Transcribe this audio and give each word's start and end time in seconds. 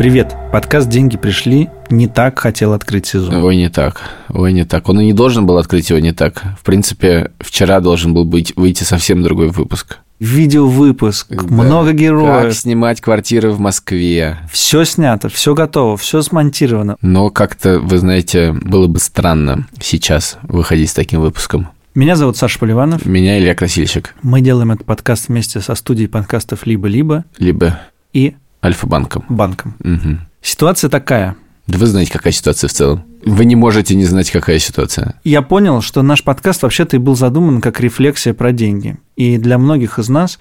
Привет. 0.00 0.34
Подкаст 0.50 0.88
«Деньги 0.88 1.18
пришли» 1.18 1.68
не 1.90 2.08
так 2.08 2.38
хотел 2.38 2.72
открыть 2.72 3.04
сезон. 3.04 3.34
Ой, 3.44 3.54
не 3.56 3.68
так. 3.68 4.00
Ой, 4.30 4.50
не 4.54 4.64
так. 4.64 4.88
Он 4.88 4.98
и 4.98 5.04
не 5.04 5.12
должен 5.12 5.44
был 5.44 5.58
открыть 5.58 5.90
его 5.90 5.98
не 5.98 6.12
так. 6.12 6.42
В 6.58 6.64
принципе, 6.64 7.32
вчера 7.38 7.80
должен 7.80 8.14
был 8.14 8.24
быть 8.24 8.54
выйти 8.56 8.82
совсем 8.82 9.22
другой 9.22 9.48
выпуск. 9.48 9.98
Видеовыпуск, 10.18 11.26
Да. 11.34 11.42
много 11.52 11.88
Как 11.88 11.96
героев. 11.98 12.56
снимать 12.56 13.02
квартиры 13.02 13.50
в 13.50 13.60
Москве. 13.60 14.38
Все 14.50 14.84
снято, 14.84 15.28
все 15.28 15.54
готово, 15.54 15.98
все 15.98 16.22
смонтировано. 16.22 16.96
Но 17.02 17.28
как-то, 17.28 17.78
вы 17.78 17.98
знаете, 17.98 18.52
было 18.54 18.86
бы 18.86 19.00
странно 19.00 19.68
сейчас 19.82 20.38
выходить 20.44 20.88
с 20.88 20.94
таким 20.94 21.20
выпуском. 21.20 21.68
Меня 21.94 22.16
зовут 22.16 22.38
Саша 22.38 22.58
Поливанов. 22.58 23.04
Меня 23.04 23.38
Илья 23.38 23.54
Красильщик, 23.54 24.14
Мы 24.22 24.40
делаем 24.40 24.72
этот 24.72 24.86
подкаст 24.86 25.28
вместе 25.28 25.60
со 25.60 25.74
студией 25.74 26.08
подкастов 26.08 26.64
«Либо-либо» 26.64 27.26
либо 27.36 27.78
и 28.14 28.36
Альфа-банком. 28.62 29.24
банком. 29.28 29.74
Мгм. 29.80 30.28
Ситуация 30.42 30.90
такая. 30.90 31.36
Да 31.66 31.78
вы 31.78 31.86
знаете, 31.86 32.12
какая 32.12 32.32
ситуация 32.32 32.68
в 32.68 32.72
целом. 32.72 33.04
Вы 33.24 33.44
не 33.44 33.54
можете 33.54 33.94
не 33.94 34.04
знать, 34.04 34.30
какая 34.30 34.58
ситуация. 34.58 35.14
Я 35.24 35.42
понял, 35.42 35.82
что 35.82 36.02
наш 36.02 36.24
подкаст 36.24 36.62
вообще-то 36.62 36.96
и 36.96 36.98
был 36.98 37.14
задуман 37.14 37.60
как 37.60 37.80
рефлексия 37.80 38.34
про 38.34 38.52
деньги. 38.52 38.96
И 39.16 39.38
для 39.38 39.58
многих 39.58 39.98
из 39.98 40.08
нас, 40.08 40.38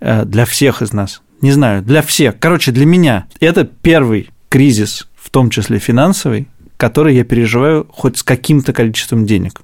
э, 0.00 0.24
для 0.24 0.44
всех 0.44 0.82
из 0.82 0.92
нас, 0.92 1.22
не 1.40 1.52
знаю, 1.52 1.82
для 1.82 2.02
всех, 2.02 2.38
короче, 2.38 2.70
для 2.70 2.86
меня, 2.86 3.26
это 3.40 3.64
первый 3.64 4.30
кризис, 4.48 5.08
в 5.16 5.30
том 5.30 5.50
числе 5.50 5.78
финансовый, 5.78 6.48
который 6.76 7.16
я 7.16 7.24
переживаю 7.24 7.88
хоть 7.90 8.18
с 8.18 8.22
каким-то 8.22 8.72
количеством 8.72 9.26
денег. 9.26 9.62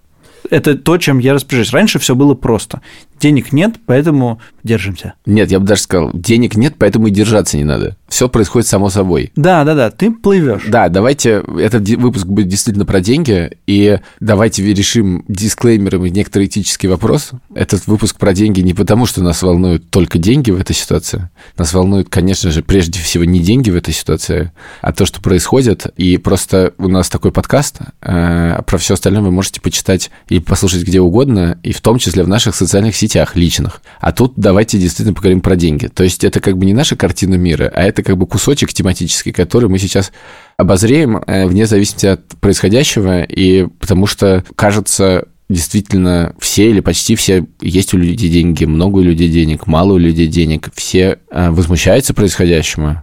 Это 0.50 0.77
то, 0.77 0.97
чем 0.97 1.19
я 1.19 1.34
распоряжаюсь. 1.34 1.73
Раньше 1.73 1.98
все 1.98 2.14
было 2.14 2.34
просто. 2.34 2.80
Денег 3.20 3.52
нет, 3.52 3.77
поэтому 3.86 4.41
держимся. 4.62 5.14
Нет, 5.27 5.50
я 5.50 5.58
бы 5.58 5.66
даже 5.66 5.83
сказал, 5.83 6.11
денег 6.12 6.56
нет, 6.56 6.74
поэтому 6.78 7.08
и 7.08 7.11
держаться 7.11 7.56
не 7.56 7.64
надо. 7.64 7.97
Все 8.08 8.28
происходит 8.28 8.69
само 8.69 8.91
собой. 8.91 9.33
Да, 9.34 9.64
да, 9.64 9.74
да, 9.74 9.91
ты 9.91 10.11
плывешь. 10.11 10.64
Да, 10.69 10.88
давайте, 10.88 11.42
этот 11.58 11.89
выпуск 11.89 12.27
будет 12.27 12.48
действительно 12.48 12.84
про 12.86 13.00
деньги, 13.00 13.50
и 13.66 13.98
давайте 14.20 14.62
решим 14.62 15.24
дисклеймером 15.28 16.06
и 16.06 16.11
некоторый 16.11 16.46
этический 16.46 16.89
вопрос. 16.89 17.33
Этот 17.55 17.86
выпуск 17.86 18.16
про 18.16 18.33
деньги 18.33 18.61
не 18.61 18.74
потому, 18.74 19.06
что 19.06 19.22
нас 19.22 19.42
волнуют 19.42 19.91
только 19.91 20.19
деньги 20.19 20.50
в 20.50 20.61
этой 20.61 20.74
ситуации. 20.74 21.28
Нас 21.56 21.72
волнуют, 21.72 22.08
конечно 22.08 22.50
же, 22.50 22.62
прежде 22.62 23.00
всего 23.00 23.24
не 23.24 23.41
деньги 23.41 23.70
в 23.70 23.77
этой 23.77 23.92
ситуации, 23.94 24.52
а 24.80 24.92
то, 24.92 25.06
что 25.06 25.20
происходит. 25.20 25.86
И 25.96 26.19
просто 26.19 26.72
у 26.78 26.89
нас 26.89 27.08
такой 27.08 27.33
подкаст, 27.33 27.78
э, 28.02 28.61
про 28.66 28.78
все 28.78 28.94
остальное 28.94 29.22
вы 29.22 29.30
можете 29.30 29.61
почитать 29.61 30.11
и 30.28 30.41
послушать 30.41 30.84
где 30.84 31.00
угодно, 31.00 31.58
и 31.62 31.72
в 31.72 31.80
том 31.80 31.98
числе 31.98 32.22
в 32.22 32.28
наших 32.28 32.55
социальных 32.55 32.96
сетях 32.96 33.08
личных. 33.37 33.83
А 34.01 34.12
тут 34.12 34.34
давайте 34.37 34.78
действительно 34.78 35.14
поговорим 35.14 35.41
про 35.41 35.56
деньги. 35.56 35.87
То 35.87 36.05
есть 36.05 36.25
это 36.25 36.41
как 36.41 36.56
бы 36.56 36.67
не 36.67 36.75
наша 36.75 36.97
картина 36.97 37.34
мира, 37.34 37.70
а 37.75 37.83
это 37.83 38.03
как 38.03 38.17
бы 38.17 38.27
кусочек 38.27 38.73
тематический, 38.73 39.33
который 39.33 39.69
мы 39.69 39.78
сейчас 39.78 40.12
обозреем 40.56 41.19
э, 41.27 41.47
вне 41.47 41.67
зависимости 41.67 42.06
от 42.06 42.27
происходящего, 42.41 43.23
и 43.23 43.67
потому 43.79 44.06
что, 44.06 44.45
кажется, 44.56 45.27
действительно 45.48 46.34
все 46.39 46.70
или 46.70 46.81
почти 46.81 47.17
все 47.17 47.47
есть 47.61 47.95
у 47.95 47.98
людей 47.98 48.29
деньги, 48.29 48.64
много 48.64 48.98
у 48.98 49.03
людей 49.03 49.29
денег, 49.29 49.67
мало 49.67 49.95
у 49.95 49.98
людей 49.98 50.27
денег, 50.27 50.69
все 50.75 51.19
э, 51.31 51.51
возмущаются 51.51 52.14
происходящему, 52.14 53.03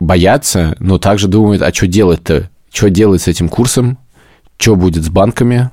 боятся, 0.00 0.76
но 0.78 0.98
также 0.98 1.28
думают, 1.28 1.62
а 1.62 1.72
что 1.72 1.86
делать-то? 1.86 2.50
Что 2.70 2.90
делать 2.90 3.22
с 3.22 3.28
этим 3.28 3.48
курсом? 3.48 3.98
Что 4.58 4.76
будет 4.76 5.04
с 5.04 5.08
банками? 5.08 5.70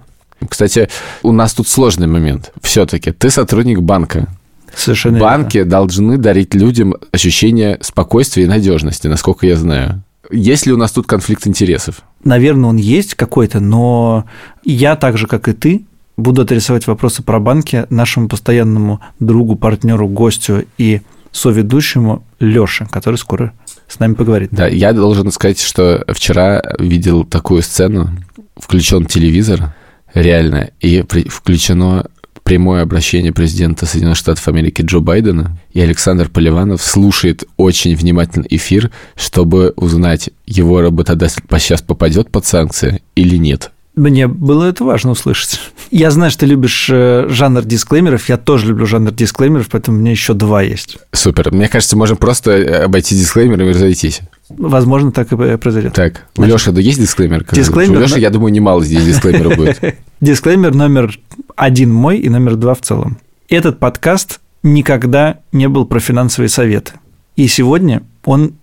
Кстати, 0.47 0.89
у 1.21 1.31
нас 1.31 1.53
тут 1.53 1.67
сложный 1.67 2.07
момент. 2.07 2.51
Все-таки 2.61 3.11
ты 3.11 3.29
сотрудник 3.29 3.81
банка. 3.81 4.27
Совершенно 4.75 5.15
верно. 5.17 5.29
Банки 5.29 5.63
должны 5.63 6.17
дарить 6.17 6.55
людям 6.55 6.95
ощущение 7.11 7.77
спокойствия 7.81 8.43
и 8.43 8.47
надежности, 8.47 9.07
насколько 9.07 9.45
я 9.45 9.55
знаю. 9.55 10.03
Есть 10.31 10.65
ли 10.65 10.73
у 10.73 10.77
нас 10.77 10.91
тут 10.91 11.05
конфликт 11.05 11.45
интересов? 11.47 12.01
Наверное, 12.23 12.69
он 12.69 12.77
есть 12.77 13.15
какой-то, 13.15 13.59
но 13.59 14.25
я 14.63 14.95
так 14.95 15.17
же, 15.17 15.27
как 15.27 15.47
и 15.47 15.53
ты, 15.53 15.85
буду 16.17 16.41
адресовать 16.41 16.87
вопросы 16.87 17.21
про 17.23 17.39
банки 17.39 17.85
нашему 17.89 18.27
постоянному 18.29 19.01
другу, 19.19 19.55
партнеру, 19.55 20.07
гостю 20.07 20.65
и 20.77 21.01
соведущему 21.31 22.23
Лёше, 22.39 22.87
который 22.89 23.15
скоро 23.15 23.53
с 23.87 23.99
нами 23.99 24.13
поговорит. 24.13 24.49
Да, 24.51 24.67
я 24.67 24.93
должен 24.93 25.31
сказать, 25.31 25.59
что 25.59 26.03
вчера 26.07 26.61
видел 26.79 27.23
такую 27.25 27.61
сцену. 27.61 28.09
Включен 28.55 29.05
телевизор, 29.05 29.73
реально, 30.13 30.71
и 30.79 31.01
при- 31.03 31.27
включено 31.27 32.07
прямое 32.43 32.81
обращение 32.81 33.31
президента 33.31 33.85
Соединенных 33.85 34.17
Штатов 34.17 34.47
Америки 34.47 34.81
Джо 34.81 34.99
Байдена, 34.99 35.57
и 35.71 35.79
Александр 35.79 36.29
Поливанов 36.29 36.81
слушает 36.81 37.45
очень 37.57 37.95
внимательно 37.95 38.45
эфир, 38.49 38.91
чтобы 39.15 39.73
узнать, 39.77 40.29
его 40.45 40.81
работодатель 40.81 41.41
сейчас 41.59 41.81
попадет 41.81 42.29
под 42.29 42.45
санкции 42.45 43.01
или 43.15 43.37
нет. 43.37 43.71
Мне 43.95 44.27
было 44.27 44.65
это 44.65 44.83
важно 44.83 45.11
услышать. 45.11 45.59
Я 45.95 46.09
знаю, 46.09 46.31
что 46.31 46.39
ты 46.39 46.45
любишь 46.47 46.89
э, 46.91 47.27
жанр 47.29 47.63
дисклеймеров, 47.65 48.27
я 48.27 48.37
тоже 48.37 48.65
люблю 48.65 48.87
жанр 48.87 49.11
дисклеймеров, 49.11 49.69
поэтому 49.69 49.95
у 49.95 50.01
меня 50.01 50.09
еще 50.09 50.33
два 50.33 50.63
есть. 50.63 50.97
Супер. 51.11 51.53
Мне 51.53 51.69
кажется, 51.69 51.95
можем 51.95 52.17
просто 52.17 52.49
э, 52.49 52.83
обойти 52.85 53.13
дисклеймер 53.13 53.61
и 53.61 53.69
разойтись. 53.69 54.21
Возможно, 54.49 55.11
так 55.11 55.31
и 55.31 55.57
произойдет. 55.57 55.93
Так, 55.93 56.25
у 56.35 56.45
Леши 56.45 56.71
да 56.71 56.81
есть 56.81 56.99
дисклеймер? 56.99 57.45
дисклеймер, 57.51 57.99
У 57.99 58.01
Леши, 58.01 58.19
я 58.19 58.31
думаю, 58.31 58.51
немало 58.51 58.83
здесь 58.83 59.05
дисклеймеров 59.05 59.55
будет. 59.55 59.79
Дисклеймер 60.19 60.73
номер 60.73 61.15
один 61.55 61.93
мой 61.93 62.17
и 62.17 62.27
номер 62.27 62.55
два 62.55 62.73
в 62.73 62.81
целом. 62.81 63.19
Этот 63.47 63.77
подкаст 63.77 64.39
никогда 64.63 65.41
не 65.51 65.69
был 65.69 65.85
про 65.85 65.99
финансовые 65.99 66.49
советы. 66.49 66.93
И 67.35 67.45
сегодня 67.47 68.01
он 68.25 68.53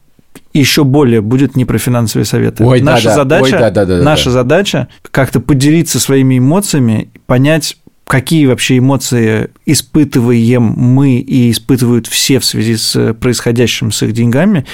еще 0.52 0.84
более 0.84 1.20
будет 1.20 1.56
не 1.56 1.64
про 1.64 1.78
финансовые 1.78 2.24
советы. 2.24 2.64
Ой, 2.64 2.80
наша 2.80 3.04
да-да. 3.04 3.16
задача, 3.16 3.44
Ой, 3.44 3.60
да-да-да-да. 3.60 4.02
наша 4.02 4.30
задача 4.30 4.88
как-то 5.10 5.40
поделиться 5.40 6.00
своими 6.00 6.38
эмоциями, 6.38 7.10
понять, 7.26 7.76
какие 8.06 8.46
вообще 8.46 8.78
эмоции 8.78 9.50
испытываем 9.66 10.62
мы 10.62 11.18
и 11.18 11.52
испытывают 11.52 12.08
все 12.08 12.40
в 12.40 12.44
связи 12.44 12.76
с 12.76 13.14
происходящим 13.14 13.92
с 13.92 14.02
их 14.02 14.12
деньгами. 14.12 14.66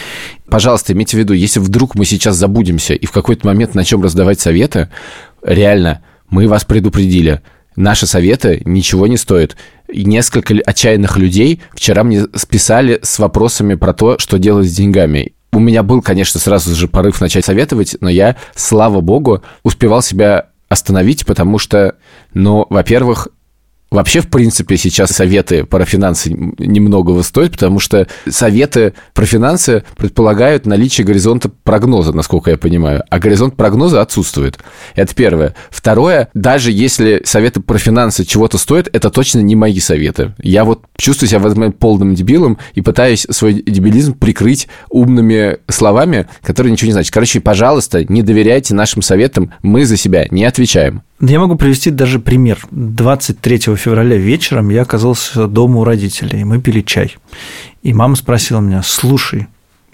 Пожалуйста, 0.49 0.95
имейте 0.95 1.19
в 1.19 1.21
виду, 1.21 1.35
если 1.35 1.61
вдруг 1.61 1.95
мы 1.95 2.07
сейчас 2.07 2.37
забудемся 2.37 2.95
и 2.95 3.05
в 3.05 3.13
какой-то 3.13 3.47
момент 3.47 3.75
начнем 3.75 4.03
раздавать 4.03 4.41
советы, 4.41 4.89
реально, 5.43 6.03
мы 6.31 6.49
вас 6.49 6.65
предупредили. 6.65 7.43
Наши 7.77 8.07
советы 8.07 8.63
ничего 8.65 9.07
не 9.07 9.19
стоят. 9.19 9.55
И 9.93 10.05
несколько 10.05 10.55
отчаянных 10.55 11.19
людей 11.19 11.61
вчера 11.75 12.05
мне 12.05 12.25
списали 12.35 12.99
с 13.03 13.19
вопросами 13.19 13.75
про 13.75 13.93
то, 13.93 14.19
что 14.19 14.39
делать 14.39 14.67
с 14.67 14.75
деньгами. 14.75 15.35
У 15.53 15.59
меня 15.59 15.83
был, 15.83 16.03
конечно, 16.03 16.39
сразу 16.41 16.75
же 16.75 16.89
порыв 16.89 17.21
начать 17.21 17.45
советовать, 17.45 17.97
но 18.01 18.11
я, 18.11 18.37
слава 18.55 19.01
богу, 19.01 19.43
успевал 19.63 20.03
себя 20.03 20.49
остановить, 20.69 21.25
потому 21.25 21.59
что, 21.59 21.97
ну, 22.35 22.67
во-первых, 22.69 23.29
Вообще, 23.91 24.21
в 24.21 24.29
принципе, 24.29 24.77
сейчас 24.77 25.11
советы 25.11 25.65
про 25.65 25.85
финансы 25.85 26.31
немногого 26.31 27.23
стоят, 27.23 27.53
потому 27.53 27.79
что 27.79 28.09
советы 28.29 28.95
про 29.15 29.25
финансы 29.27 29.85
предполагают 29.97 30.67
наличие 30.67 31.07
горизонта 31.07 31.49
прогноза, 31.49 32.13
насколько 32.13 32.51
я 32.51 32.59
понимаю, 32.59 33.05
а 33.11 33.19
горизонт 33.21 33.57
прогноза 33.57 34.03
отсутствует. 34.03 34.59
Это 34.97 35.15
первое. 35.15 35.55
Второе, 35.71 36.29
даже 36.35 36.73
если 36.73 37.23
советы 37.25 37.61
про 37.61 37.79
финансы 37.79 38.25
чего-то 38.25 38.59
стоят, 38.59 38.89
это 38.93 39.09
точно 39.09 39.39
не 39.39 39.55
мои 39.55 39.79
советы. 39.79 40.35
Я 40.43 40.65
вот 40.65 40.85
чувствую 40.97 41.29
себя 41.29 41.39
в 41.39 41.47
этот 41.47 41.57
момент 41.57 41.79
полным 41.79 42.17
дебилом 42.17 42.59
и 42.75 42.81
пытаюсь 42.81 43.25
свой 43.31 43.55
дебилизм 43.55 44.15
прикрыть 44.15 44.67
умными 44.91 45.59
словами, 45.69 46.27
которые 46.43 46.73
ничего 46.73 46.89
не 46.89 46.93
значат. 46.93 47.13
Короче, 47.13 47.41
пожалуйста, 47.41 48.05
не 48.05 48.23
доверяйте 48.23 48.75
нашим 48.75 49.01
советам, 49.01 49.53
мы 49.63 49.85
за 49.85 49.97
себя 49.97 50.27
не 50.31 50.45
отвечаем. 50.45 51.03
Я 51.21 51.41
могу 51.41 51.57
привести 51.57 51.91
даже 51.91 52.19
пример. 52.19 52.59
23 52.71 53.76
февраля 53.77 54.17
вечером 54.17 54.71
я 54.71 54.83
оказался 54.83 55.47
дома 55.47 55.81
у 55.81 55.85
родителей, 55.85 56.41
и 56.41 56.45
мы 56.45 56.61
пили 56.61 56.81
чай. 56.81 57.17
И 57.83 57.93
мама 57.93 58.17
спросила 58.17 58.61
меня, 58.61 58.83
слушай, 58.83 59.47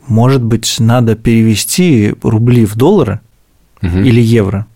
может 0.06 0.42
быть, 0.42 0.76
надо 0.78 1.14
перевести 1.14 2.14
рубли 2.22 2.64
в 2.64 2.74
доллары 2.76 3.20
Мгм. 3.80 4.04
или 4.04 4.20
евро? 4.20 4.66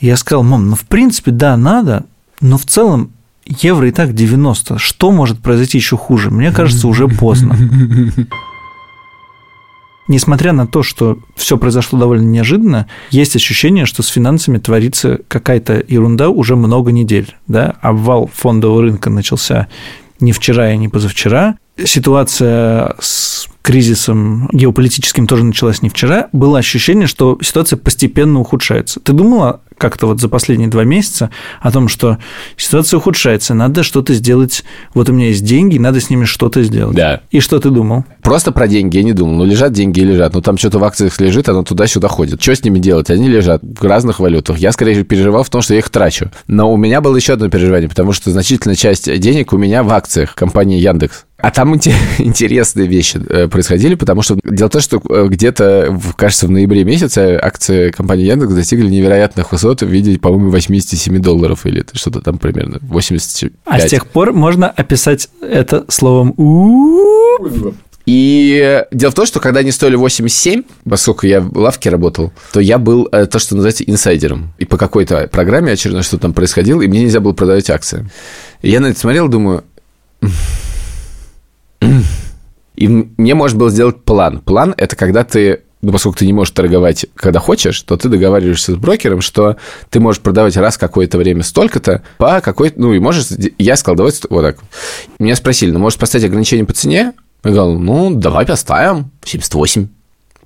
И 0.00 0.06
я 0.06 0.16
сказал, 0.16 0.42
мам, 0.42 0.68
ну, 0.70 0.76
в 0.76 0.82
принципе, 0.86 1.30
да, 1.30 1.56
надо, 1.56 2.04
но 2.40 2.58
в 2.58 2.64
целом 2.66 3.12
евро 3.46 3.88
и 3.88 3.92
так 3.92 4.14
90. 4.14 4.78
Что 4.78 5.10
может 5.12 5.40
произойти 5.40 5.78
еще 5.78 5.96
хуже? 5.96 6.30
Мне 6.30 6.50
кажется, 6.52 6.88
уже 6.88 7.08
поздно. 7.08 7.56
Несмотря 10.08 10.52
на 10.52 10.66
то, 10.66 10.82
что 10.82 11.18
все 11.36 11.56
произошло 11.56 11.98
довольно 11.98 12.28
неожиданно, 12.28 12.88
есть 13.10 13.36
ощущение, 13.36 13.86
что 13.86 14.02
с 14.02 14.08
финансами 14.08 14.58
творится 14.58 15.20
какая-то 15.28 15.82
ерунда 15.86 16.28
уже 16.28 16.56
много 16.56 16.92
недель. 16.92 17.36
Да? 17.46 17.76
Обвал 17.80 18.30
фондового 18.32 18.82
рынка 18.82 19.10
начался 19.10 19.68
не 20.20 20.32
вчера 20.32 20.72
и 20.72 20.76
не 20.76 20.88
позавчера. 20.88 21.56
Ситуация 21.82 22.94
с 23.00 23.48
кризисом 23.62 24.48
геополитическим 24.52 25.26
тоже 25.26 25.44
началась 25.44 25.82
не 25.82 25.88
вчера. 25.88 26.28
Было 26.32 26.58
ощущение, 26.58 27.06
что 27.06 27.38
ситуация 27.40 27.76
постепенно 27.76 28.40
ухудшается. 28.40 29.00
Ты 29.00 29.12
думала 29.12 29.61
как-то 29.78 30.06
вот 30.06 30.20
за 30.20 30.28
последние 30.28 30.68
два 30.68 30.84
месяца 30.84 31.30
о 31.60 31.70
том, 31.70 31.88
что 31.88 32.18
ситуация 32.56 32.98
ухудшается, 32.98 33.54
надо 33.54 33.82
что-то 33.82 34.14
сделать. 34.14 34.64
Вот 34.94 35.08
у 35.08 35.12
меня 35.12 35.28
есть 35.28 35.44
деньги, 35.44 35.78
надо 35.78 36.00
с 36.00 36.10
ними 36.10 36.24
что-то 36.24 36.62
сделать. 36.62 36.96
Да. 36.96 37.20
И 37.30 37.40
что 37.40 37.58
ты 37.58 37.70
думал? 37.70 38.04
Просто 38.22 38.52
про 38.52 38.68
деньги 38.68 38.96
я 38.96 39.02
не 39.02 39.12
думал. 39.12 39.34
Ну, 39.34 39.44
лежат 39.44 39.72
деньги 39.72 40.00
и 40.00 40.04
лежат. 40.04 40.34
Ну, 40.34 40.40
там 40.40 40.56
что-то 40.58 40.78
в 40.78 40.84
акциях 40.84 41.20
лежит, 41.20 41.48
оно 41.48 41.62
туда-сюда 41.62 42.08
ходит. 42.08 42.42
Что 42.42 42.54
с 42.54 42.64
ними 42.64 42.78
делать? 42.78 43.10
Они 43.10 43.28
лежат 43.28 43.62
в 43.62 43.84
разных 43.84 44.20
валютах. 44.20 44.58
Я, 44.58 44.72
скорее, 44.72 45.04
переживал 45.04 45.42
в 45.42 45.50
том, 45.50 45.62
что 45.62 45.74
я 45.74 45.80
их 45.80 45.90
трачу. 45.90 46.30
Но 46.46 46.72
у 46.72 46.76
меня 46.76 47.00
было 47.00 47.16
еще 47.16 47.34
одно 47.34 47.48
переживание, 47.48 47.88
потому 47.88 48.12
что 48.12 48.30
значительная 48.30 48.76
часть 48.76 49.12
денег 49.20 49.52
у 49.52 49.58
меня 49.58 49.82
в 49.82 49.92
акциях 49.92 50.34
компании 50.34 50.78
Яндекс. 50.78 51.24
А 51.42 51.50
там 51.50 51.74
интересные 52.18 52.86
вещи 52.86 53.20
э, 53.28 53.48
происходили, 53.48 53.96
потому 53.96 54.22
что 54.22 54.38
дело 54.44 54.68
в 54.68 54.72
том, 54.72 54.80
что 54.80 55.02
э, 55.10 55.26
где-то, 55.28 56.00
кажется, 56.16 56.46
в 56.46 56.50
ноябре 56.50 56.84
месяце 56.84 57.38
акции 57.40 57.90
компании 57.90 58.26
Яндекс 58.26 58.54
достигли 58.54 58.88
невероятных 58.88 59.50
высот 59.50 59.82
в 59.82 59.88
виде, 59.88 60.18
по-моему, 60.18 60.50
87 60.50 61.20
долларов 61.20 61.66
или 61.66 61.84
что-то 61.94 62.20
там 62.20 62.38
примерно, 62.38 62.78
85. 62.82 63.52
А 63.64 63.80
с 63.80 63.90
тех 63.90 64.06
пор 64.06 64.32
можно 64.32 64.70
описать 64.70 65.28
это 65.40 65.84
словом 65.88 66.34
и 68.06 68.84
дело 68.90 69.10
в 69.12 69.14
том, 69.14 69.26
что 69.26 69.38
когда 69.38 69.60
они 69.60 69.70
стоили 69.70 69.94
87, 69.94 70.64
поскольку 70.88 71.26
я 71.26 71.40
в 71.40 71.56
лавке 71.56 71.88
работал, 71.90 72.32
то 72.52 72.60
я 72.60 72.78
был 72.78 73.08
э, 73.12 73.26
то, 73.26 73.38
что 73.38 73.54
называется 73.54 73.84
инсайдером. 73.84 74.52
И 74.58 74.64
по 74.64 74.76
какой-то 74.76 75.28
программе 75.30 75.72
очередной 75.72 76.02
что 76.02 76.18
там 76.18 76.32
происходило, 76.32 76.82
и 76.82 76.88
мне 76.88 77.02
нельзя 77.02 77.20
было 77.20 77.32
продавать 77.32 77.70
акции. 77.70 78.08
И 78.60 78.70
я 78.70 78.80
на 78.80 78.86
это 78.86 78.98
смотрел, 78.98 79.28
думаю, 79.28 79.64
и 82.74 82.88
мне 82.88 83.34
можно 83.34 83.58
было 83.58 83.70
сделать 83.70 84.02
план. 84.04 84.40
План– 84.40 84.74
это 84.76 84.96
когда 84.96 85.24
ты 85.24 85.62
ну, 85.82 85.90
поскольку 85.90 86.18
ты 86.18 86.26
не 86.26 86.32
можешь 86.32 86.54
торговать, 86.54 87.06
когда 87.16 87.40
хочешь, 87.40 87.80
то 87.82 87.96
ты 87.96 88.08
договариваешься 88.08 88.72
с 88.72 88.76
брокером, 88.76 89.20
что 89.20 89.56
ты 89.90 89.98
можешь 89.98 90.22
продавать 90.22 90.56
раз 90.56 90.78
какое-то 90.78 91.18
время 91.18 91.42
столько-то 91.42 92.02
по 92.18 92.40
какой-то... 92.40 92.80
Ну, 92.80 92.92
и 92.92 93.00
можешь... 93.00 93.26
Я 93.58 93.74
сказал, 93.74 93.96
давай 93.96 94.12
вот 94.30 94.42
так. 94.42 94.58
Меня 95.18 95.34
спросили, 95.34 95.72
ну, 95.72 95.80
можешь 95.80 95.98
поставить 95.98 96.26
ограничение 96.26 96.64
по 96.64 96.72
цене? 96.72 97.14
Я 97.42 97.50
говорю, 97.50 97.80
ну, 97.80 98.14
давай 98.14 98.46
поставим 98.46 99.10
78 99.24 99.88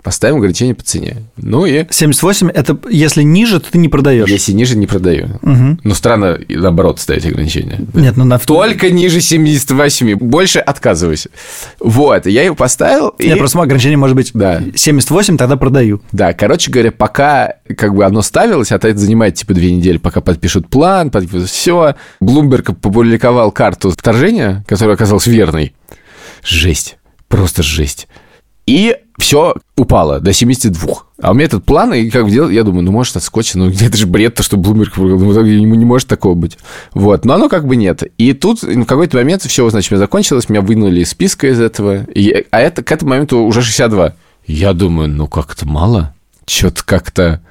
поставим 0.06 0.37
ограничение 0.37 0.76
по 0.76 0.85
цене. 0.85 1.25
Ну 1.37 1.67
и... 1.67 1.85
78– 1.91 2.49
это 2.55 2.79
если 2.88 3.23
ниже, 3.23 3.58
то 3.58 3.73
ты 3.73 3.79
не 3.79 3.88
продаешь. 3.88 4.29
Если 4.29 4.53
ниже, 4.53 4.76
не 4.76 4.87
продаю. 4.87 5.41
Угу. 5.43 5.79
Ну, 5.82 5.94
странно, 5.94 6.38
наоборот, 6.49 7.00
ставить 7.00 7.26
ограничение. 7.26 7.81
Нет, 7.93 8.17
ну 8.17 8.25
на... 8.25 8.38
Только 8.38 8.91
ниже 8.91 9.20
78. 9.20 10.14
Больше 10.14 10.61
отказываюсь. 10.61 11.26
Вот, 11.81 12.26
я 12.26 12.44
его 12.44 12.55
поставил. 12.55 13.17
Нет, 13.19 13.35
и... 13.35 13.38
просто 13.41 13.61
ограничение 13.61 13.97
может 13.97 14.14
быть 14.14 14.31
да. 14.32 14.62
78, 14.76 15.37
тогда 15.37 15.56
продаю. 15.56 16.00
Да, 16.12 16.35
короче 16.35 16.70
говоря, 16.70 16.93
пока 16.93 17.55
как 17.76 17.93
бы 17.93 18.05
оно 18.05 18.23
ставилось, 18.23 18.70
а 18.70 18.76
это 18.76 18.97
занимает 18.97 19.35
типа 19.35 19.55
две 19.55 19.73
недели, 19.73 19.99
пока 19.99 20.20
подпишут 20.20 20.69
план, 20.69 21.11
подпишут 21.11 21.49
все. 21.49 21.97
Блумберг 22.20 22.70
опубликовал 22.70 23.50
карту 23.50 23.91
вторжения, 23.91 24.64
которая 24.69 24.94
оказалась 24.94 25.26
верной. 25.26 25.75
Жесть. 26.44 26.97
Просто 27.26 27.64
жесть. 27.64 28.06
И 28.67 28.97
все 29.19 29.55
упало 29.77 30.21
до 30.21 30.33
72. 30.33 30.95
А 31.23 31.31
у 31.31 31.35
меня 31.35 31.47
этот 31.47 31.65
план, 31.65 31.95
и 31.95 32.11
как 32.11 32.29
делать, 32.31 32.53
я 32.53 32.65
думаю, 32.65 32.83
ну, 32.83 32.93
может, 32.93 33.17
отскочить, 33.17 33.55
ну, 33.55 33.71
это 33.81 33.97
же 33.97 34.07
бред, 34.07 34.35
то, 34.35 34.43
что 34.43 34.57
Bloomberg, 34.57 34.93
ну, 34.97 35.75
не 35.75 35.85
может 35.85 36.09
такого 36.09 36.35
быть. 36.35 36.59
Вот, 36.93 37.25
но 37.25 37.35
оно 37.35 37.49
как 37.49 37.67
бы 37.67 37.77
нет. 37.77 38.03
И 38.19 38.33
тут 38.33 38.63
в 38.63 38.85
какой-то 38.85 39.17
момент 39.17 39.43
все, 39.43 39.69
значит, 39.71 39.91
меня 39.91 40.01
закончилось, 40.01 40.49
меня 40.49 40.61
вынули 40.61 41.01
из 41.01 41.11
списка 41.11 41.47
из 41.49 41.61
этого, 41.61 42.05
и, 42.05 42.47
а 42.51 42.61
это 42.61 42.83
к 42.83 42.93
этому 42.93 43.11
моменту 43.11 43.39
уже 43.39 43.63
62. 43.63 44.15
Я 44.47 44.73
думаю, 44.73 45.09
ну, 45.09 45.27
как-то 45.27 45.67
мало. 45.67 46.15
Что-то 46.47 46.85
как-то... 46.85 47.43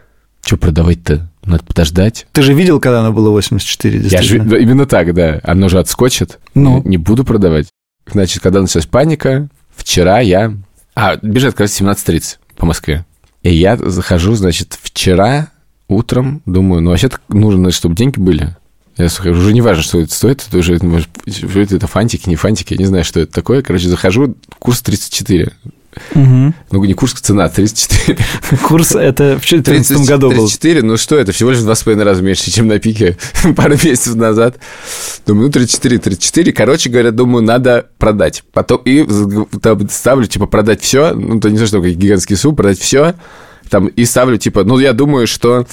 Что 0.42 0.58
продавать-то? 0.58 1.30
Надо 1.44 1.64
подождать. 1.64 2.28
Ты 2.32 2.44
же 2.44 2.54
видел, 2.54 2.80
когда 2.80 3.02
оно 3.02 3.12
было 3.12 3.30
84? 3.30 4.00
Я 4.08 4.22
же, 4.22 4.38
именно 4.38 4.86
так, 4.86 5.14
да. 5.14 5.40
Оно 5.44 5.70
же 5.70 5.80
отскочит. 5.80 6.40
Ну. 6.54 6.82
Не 6.86 6.98
буду 6.98 7.24
продавать. 7.24 7.68
Значит, 8.06 8.44
когда 8.44 8.62
началась 8.62 8.86
паника, 8.86 9.50
вчера 9.76 10.20
я 10.20 10.54
а, 10.96 11.18
бежит 11.18 11.52
как 11.52 11.62
раз 11.62 11.80
17.30 11.80 12.38
по 12.56 12.66
Москве. 12.66 13.06
И 13.44 13.54
я 13.54 13.78
захожу, 13.78 14.34
значит, 14.36 14.78
вчера 14.82 15.50
утром, 15.88 16.42
думаю, 16.46 16.82
ну, 16.82 16.90
вообще-то 16.90 17.20
нужно, 17.28 17.72
чтобы 17.72 17.96
деньги 17.96 18.20
были. 18.20 18.56
Я 18.98 19.10
скажу, 19.10 19.40
уже 19.40 19.54
не 19.54 19.62
важно, 19.62 19.84
что 19.84 20.00
это 20.00 20.14
стоит, 20.14 20.46
это 20.48 20.58
уже, 20.58 20.80
может, 20.82 21.10
это 21.28 21.86
фантики, 21.86 22.30
не 22.30 22.38
фантики, 22.38 22.74
я 22.74 22.80
не 22.80 22.86
знаю, 22.86 23.04
что 23.04 23.20
это 23.20 23.32
такое. 23.32 23.62
Короче, 23.62 23.90
захожу, 23.90 24.36
курс 24.58 24.82
34. 24.82 25.52
Угу. 26.14 26.54
Ну, 26.72 26.84
не 26.84 26.94
курс, 26.94 27.14
цена 27.14 27.50
34. 27.50 28.18
Курс 28.64 28.96
это 28.96 29.38
в 29.38 29.48
2014 29.48 30.08
году 30.08 30.30
был. 30.30 30.48
34, 30.48 30.84
ну 30.84 30.98
что, 30.98 31.16
это 31.16 31.32
всего 31.32 31.52
лишь 31.52 31.60
в 31.60 31.64
два 31.64 31.76
с 31.76 31.84
половиной 31.84 32.06
раза 32.06 32.22
меньше, 32.22 32.52
чем 32.52 32.68
на 32.68 32.80
пике 32.80 33.18
пару 33.56 33.74
месяцев 33.74 34.16
назад. 34.16 34.58
Думаю, 35.26 35.48
ну 35.48 35.52
34, 35.52 35.98
34. 35.98 36.54
Короче 36.54 36.90
говоря, 36.90 37.12
думаю, 37.12 37.44
надо 37.44 37.88
продать. 37.98 38.44
Потом 38.54 38.82
и 38.86 39.06
там, 39.62 39.90
ставлю, 39.90 40.28
типа, 40.28 40.46
продать 40.46 40.82
все. 40.82 41.14
Ну, 41.14 41.40
то 41.40 41.50
не 41.50 41.58
знаю, 41.58 41.68
что 41.68 41.78
такое 41.78 41.94
гигантский 41.94 42.36
сумм, 42.36 42.56
продать 42.56 42.80
все. 42.80 43.16
Там, 43.70 43.88
и 43.88 44.06
ставлю, 44.06 44.38
типа, 44.38 44.64
ну, 44.64 44.78
я 44.80 44.94
думаю, 44.94 45.28
что, 45.28 45.66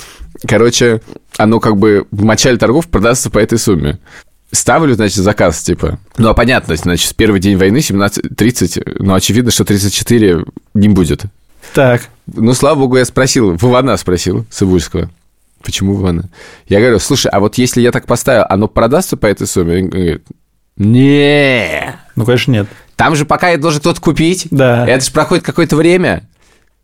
короче, 0.47 1.03
оно 1.37 1.61
как 1.61 1.77
бы 1.77 2.07
в 2.11 2.25
начале 2.25 2.57
торгов 2.57 2.89
продастся 2.89 3.31
по 3.31 3.39
этой 3.39 3.59
сумме 3.59 3.99
ставлю, 4.53 4.95
значит, 4.95 5.17
заказ, 5.17 5.63
типа. 5.63 5.99
Ну, 6.19 6.29
а 6.29 6.35
понятно, 6.35 6.77
значит, 6.77 7.15
первый 7.17 7.41
день 7.41 7.57
войны 7.57 7.79
17.30, 7.79 8.99
ну, 9.01 9.15
очевидно, 9.15 9.51
что 9.51 9.65
34 9.65 10.45
не 10.75 10.89
будет. 10.89 11.25
Так. 11.75 12.03
Ну, 12.27 12.53
слава 12.55 12.79
богу, 12.79 12.97
я 12.97 13.05
спросил, 13.05 13.57
в 13.57 13.65
Ивана 13.65 13.97
спросил, 13.97 14.47
Сыбульского. 14.51 15.11
Почему 15.63 15.95
в 15.95 16.03
Ивана? 16.03 16.29
Я 16.67 16.81
говорю, 16.81 16.99
слушай, 16.99 17.29
а 17.29 17.41
вот 17.41 17.57
если 17.57 17.81
я 17.81 17.93
так 17.93 18.07
поставил, 18.07 18.45
оно 18.49 18.69
продастся 18.69 19.17
по 19.17 19.27
этой 19.27 19.47
сумме? 19.47 19.83
Он 19.83 19.89
говорит, 19.89 20.23
не 20.77 21.95
Ну, 22.17 22.25
конечно, 22.25 22.53
нет. 22.53 22.69
Там 22.97 23.17
же 23.17 23.25
пока 23.25 23.51
я 23.51 23.59
должен 23.59 23.81
кто-то 23.81 24.01
купить. 24.01 24.49
Да. 24.51 24.87
Это 24.87 25.05
же 25.05 25.13
проходит 25.13 25.45
какое-то 25.45 25.77
время. 25.77 26.29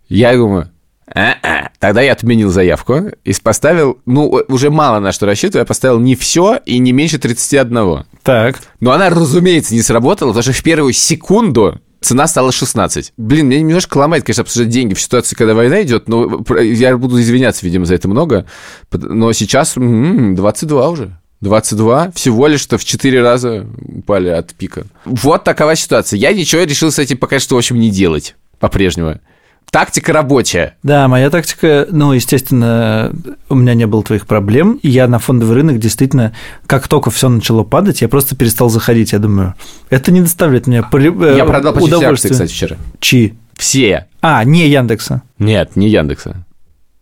Я 0.08 0.34
думаю, 0.34 0.70
а-а. 1.14 1.70
Тогда 1.78 2.02
я 2.02 2.12
отменил 2.12 2.50
заявку 2.50 3.10
и 3.24 3.32
поставил, 3.42 3.98
ну, 4.06 4.42
уже 4.48 4.70
мало 4.70 4.98
на 5.00 5.12
что 5.12 5.26
рассчитываю, 5.26 5.62
я 5.62 5.66
поставил 5.66 5.98
не 6.00 6.16
все 6.16 6.58
и 6.66 6.78
не 6.78 6.92
меньше 6.92 7.18
31. 7.18 8.04
Так. 8.22 8.58
Но 8.80 8.92
она, 8.92 9.10
разумеется, 9.10 9.74
не 9.74 9.82
сработала, 9.82 10.30
потому 10.30 10.42
что 10.42 10.52
в 10.52 10.62
первую 10.62 10.92
секунду 10.92 11.80
цена 12.00 12.26
стала 12.26 12.52
16. 12.52 13.12
Блин, 13.16 13.48
меня 13.48 13.60
немножко 13.60 13.98
ломает, 13.98 14.24
конечно, 14.24 14.42
обсуждать 14.42 14.70
деньги 14.70 14.94
в 14.94 15.00
ситуации, 15.00 15.36
когда 15.36 15.54
война 15.54 15.82
идет, 15.82 16.08
но 16.08 16.42
я 16.60 16.96
буду 16.96 17.20
извиняться, 17.20 17.64
видимо, 17.64 17.86
за 17.86 17.94
это 17.94 18.08
много. 18.08 18.46
Но 18.92 19.32
сейчас 19.32 19.76
м-м, 19.76 20.34
22 20.34 20.88
уже. 20.88 21.18
22 21.40 22.10
всего 22.12 22.48
лишь 22.48 22.60
что 22.60 22.78
в 22.78 22.84
4 22.84 23.22
раза 23.22 23.66
упали 23.80 24.28
от 24.28 24.54
пика. 24.54 24.86
Вот 25.04 25.44
такова 25.44 25.76
ситуация. 25.76 26.18
Я 26.18 26.32
ничего 26.32 26.62
решил 26.62 26.90
с 26.90 26.98
этим 26.98 27.16
пока 27.18 27.38
что, 27.38 27.54
в 27.54 27.58
общем, 27.58 27.78
не 27.78 27.90
делать 27.90 28.34
по-прежнему. 28.58 29.20
Тактика 29.70 30.12
рабочая. 30.12 30.76
Да, 30.82 31.08
моя 31.08 31.28
тактика, 31.30 31.86
ну, 31.90 32.12
естественно, 32.12 33.12
у 33.48 33.54
меня 33.54 33.74
не 33.74 33.86
было 33.86 34.02
твоих 34.02 34.26
проблем. 34.26 34.78
И 34.82 34.88
я 34.88 35.08
на 35.08 35.18
фондовый 35.18 35.56
рынок 35.56 35.78
действительно, 35.78 36.34
как 36.66 36.88
только 36.88 37.10
все 37.10 37.28
начало 37.28 37.64
падать, 37.64 38.00
я 38.00 38.08
просто 38.08 38.34
перестал 38.34 38.70
заходить. 38.70 39.12
Я 39.12 39.18
думаю, 39.18 39.54
это 39.90 40.10
не 40.10 40.22
доставляет 40.22 40.66
мне 40.66 40.78
э, 40.78 41.34
Я 41.36 41.44
продал 41.44 41.74
почти 41.74 41.90
все 41.90 42.08
акции, 42.08 42.28
кстати, 42.30 42.50
вчера. 42.50 42.76
Чьи? 43.00 43.34
Все. 43.56 44.06
А, 44.22 44.42
не 44.44 44.68
Яндекса. 44.68 45.22
Нет, 45.38 45.76
не 45.76 45.88
Яндекса. 45.88 46.44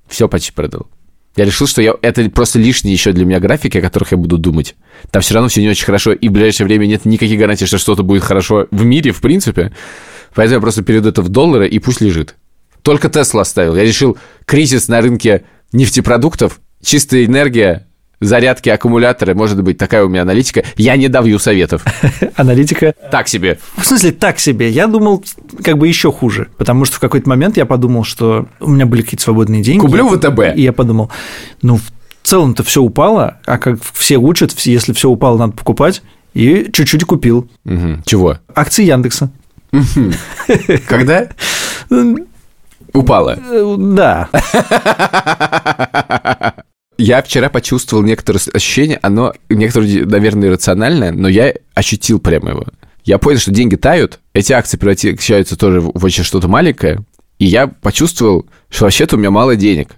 Все 0.08 0.28
почти 0.28 0.52
продал. 0.52 0.86
Я 1.36 1.44
решил, 1.44 1.66
что 1.66 1.82
я, 1.82 1.94
это 2.00 2.28
просто 2.30 2.58
лишние 2.58 2.94
еще 2.94 3.12
для 3.12 3.26
меня 3.26 3.40
графики, 3.40 3.76
о 3.76 3.82
которых 3.82 4.12
я 4.12 4.18
буду 4.18 4.38
думать. 4.38 4.74
Там 5.10 5.20
все 5.20 5.34
равно 5.34 5.50
все 5.50 5.60
не 5.60 5.68
очень 5.68 5.84
хорошо, 5.84 6.12
и 6.12 6.28
в 6.28 6.32
ближайшее 6.32 6.66
время 6.66 6.86
нет 6.86 7.04
никаких 7.04 7.38
гарантий, 7.38 7.66
что 7.66 7.76
что-то 7.76 8.02
будет 8.02 8.22
хорошо 8.22 8.66
в 8.70 8.84
мире, 8.84 9.12
в 9.12 9.20
принципе. 9.20 9.72
Поэтому 10.34 10.56
я 10.56 10.60
просто 10.60 10.82
перейду 10.82 11.10
это 11.10 11.20
в 11.20 11.28
доллары, 11.28 11.68
и 11.68 11.78
пусть 11.78 12.00
лежит. 12.00 12.36
Только 12.86 13.08
Тесла 13.08 13.42
оставил. 13.42 13.74
Я 13.74 13.82
решил, 13.82 14.16
кризис 14.44 14.86
на 14.86 15.00
рынке 15.00 15.42
нефтепродуктов, 15.72 16.60
чистая 16.80 17.24
энергия, 17.24 17.88
зарядки, 18.20 18.68
аккумуляторы, 18.68 19.34
может 19.34 19.60
быть, 19.60 19.76
такая 19.76 20.04
у 20.04 20.08
меня 20.08 20.22
аналитика. 20.22 20.62
Я 20.76 20.96
не 20.96 21.08
давью 21.08 21.40
советов. 21.40 21.84
Аналитика? 22.36 22.94
Так 23.10 23.26
себе. 23.26 23.58
В 23.76 23.84
смысле, 23.84 24.12
так 24.12 24.38
себе. 24.38 24.70
Я 24.70 24.86
думал, 24.86 25.24
как 25.64 25.78
бы 25.78 25.88
еще 25.88 26.12
хуже. 26.12 26.46
Потому 26.58 26.84
что 26.84 26.94
в 26.94 27.00
какой-то 27.00 27.28
момент 27.28 27.56
я 27.56 27.66
подумал, 27.66 28.04
что 28.04 28.46
у 28.60 28.70
меня 28.70 28.86
были 28.86 29.02
какие-то 29.02 29.24
свободные 29.24 29.64
деньги. 29.64 29.80
Куплю 29.80 30.08
ВТБ. 30.08 30.54
И 30.54 30.62
я 30.62 30.72
подумал, 30.72 31.10
ну, 31.62 31.78
в 31.78 31.90
целом-то 32.22 32.62
все 32.62 32.82
упало, 32.82 33.40
а 33.46 33.58
как 33.58 33.80
все 33.94 34.16
учат, 34.16 34.52
если 34.60 34.92
все 34.92 35.10
упало, 35.10 35.38
надо 35.38 35.54
покупать. 35.54 36.02
И 36.34 36.70
чуть-чуть 36.72 37.02
купил. 37.02 37.48
Чего? 38.04 38.38
Акции 38.54 38.84
Яндекса. 38.84 39.32
Когда? 40.86 41.28
Упала. 42.92 43.38
Э, 43.50 43.76
да. 43.78 44.28
Я 46.98 47.22
вчера 47.22 47.50
почувствовал 47.50 48.02
некоторое 48.02 48.40
ощущение, 48.54 48.98
оно 49.02 49.34
некоторое, 49.50 50.06
наверное, 50.06 50.48
иррациональное, 50.48 51.12
но 51.12 51.28
я 51.28 51.52
ощутил 51.74 52.20
прямо 52.20 52.50
его. 52.50 52.64
Я 53.04 53.18
понял, 53.18 53.38
что 53.38 53.50
деньги 53.50 53.76
тают, 53.76 54.20
эти 54.32 54.54
акции 54.54 54.78
превращаются 54.78 55.58
тоже 55.58 55.80
в 55.80 56.04
очень 56.04 56.24
что-то 56.24 56.48
маленькое, 56.48 57.04
и 57.38 57.44
я 57.44 57.66
почувствовал, 57.66 58.46
что 58.70 58.84
вообще-то 58.84 59.16
у 59.16 59.18
меня 59.18 59.30
мало 59.30 59.56
денег. 59.56 59.90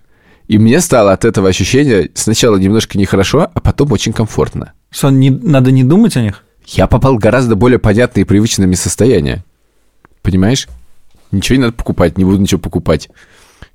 И 0.48 0.58
мне 0.58 0.80
стало 0.80 1.12
от 1.12 1.24
этого 1.24 1.48
ощущения 1.48 2.10
сначала 2.14 2.56
немножко 2.56 2.98
нехорошо, 2.98 3.48
а 3.52 3.60
потом 3.60 3.92
очень 3.92 4.12
комфортно. 4.12 4.72
Что, 4.90 5.10
не, 5.10 5.30
надо 5.30 5.70
не 5.70 5.84
думать 5.84 6.16
о 6.16 6.22
них? 6.22 6.42
Я 6.66 6.86
попал 6.86 7.14
в 7.14 7.18
гораздо 7.18 7.54
более 7.54 7.78
понятные 7.78 8.22
и 8.22 8.26
привычные 8.26 8.74
состояния. 8.74 9.44
Понимаешь? 10.22 10.66
Ничего 11.30 11.56
не 11.56 11.62
надо 11.62 11.74
покупать, 11.74 12.18
не 12.18 12.24
буду 12.24 12.38
ничего 12.38 12.60
покупать. 12.60 13.08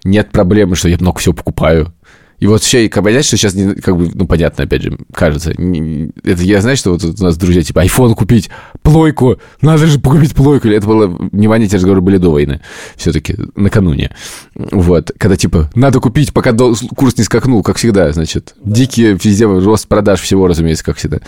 Нет 0.04 0.32
проблемы, 0.32 0.76
что 0.76 0.90
я 0.90 0.98
много 1.00 1.20
всего 1.20 1.34
покупаю. 1.34 1.94
И 2.40 2.46
вот 2.46 2.62
все, 2.62 2.86
и 2.86 2.90
понять, 2.90 3.24
что 3.24 3.38
сейчас, 3.38 3.54
не, 3.54 3.74
как 3.76 3.96
бы, 3.96 4.12
ну, 4.14 4.28
понятно, 4.28 4.66
опять 4.66 4.82
же, 4.82 4.98
кажется. 5.14 5.54
Не, 5.58 6.12
это 6.26 6.44
я 6.44 6.60
знаю, 6.60 6.76
что 6.76 6.92
вот 6.92 7.02
у 7.02 7.24
нас 7.24 7.38
друзья, 7.38 7.62
типа, 7.62 7.82
айфон 7.82 8.16
купить, 8.16 8.50
плойку, 8.82 9.38
надо 9.62 9.88
же 9.88 9.98
купить 9.98 10.34
плойку. 10.36 10.68
Это 10.68 10.86
было, 10.86 11.08
внимание, 11.08 11.68
эти 11.68 11.76
разговоры 11.76 12.02
были 12.02 12.18
до 12.18 12.32
войны, 12.32 12.60
все-таки, 12.98 13.38
накануне. 13.56 14.12
Вот, 14.56 15.14
когда, 15.18 15.38
типа, 15.38 15.72
надо 15.74 16.02
купить, 16.02 16.34
пока 16.34 16.52
курс 16.52 17.18
не 17.18 17.24
скакнул, 17.24 17.64
как 17.64 17.78
всегда, 17.78 18.12
значит. 18.12 18.56
Дикие 18.62 19.14
везде 19.14 19.46
рост 19.46 19.88
продаж 19.88 20.20
всего, 20.20 20.48
разумеется, 20.48 20.84
как 20.84 20.98
всегда. 20.98 21.22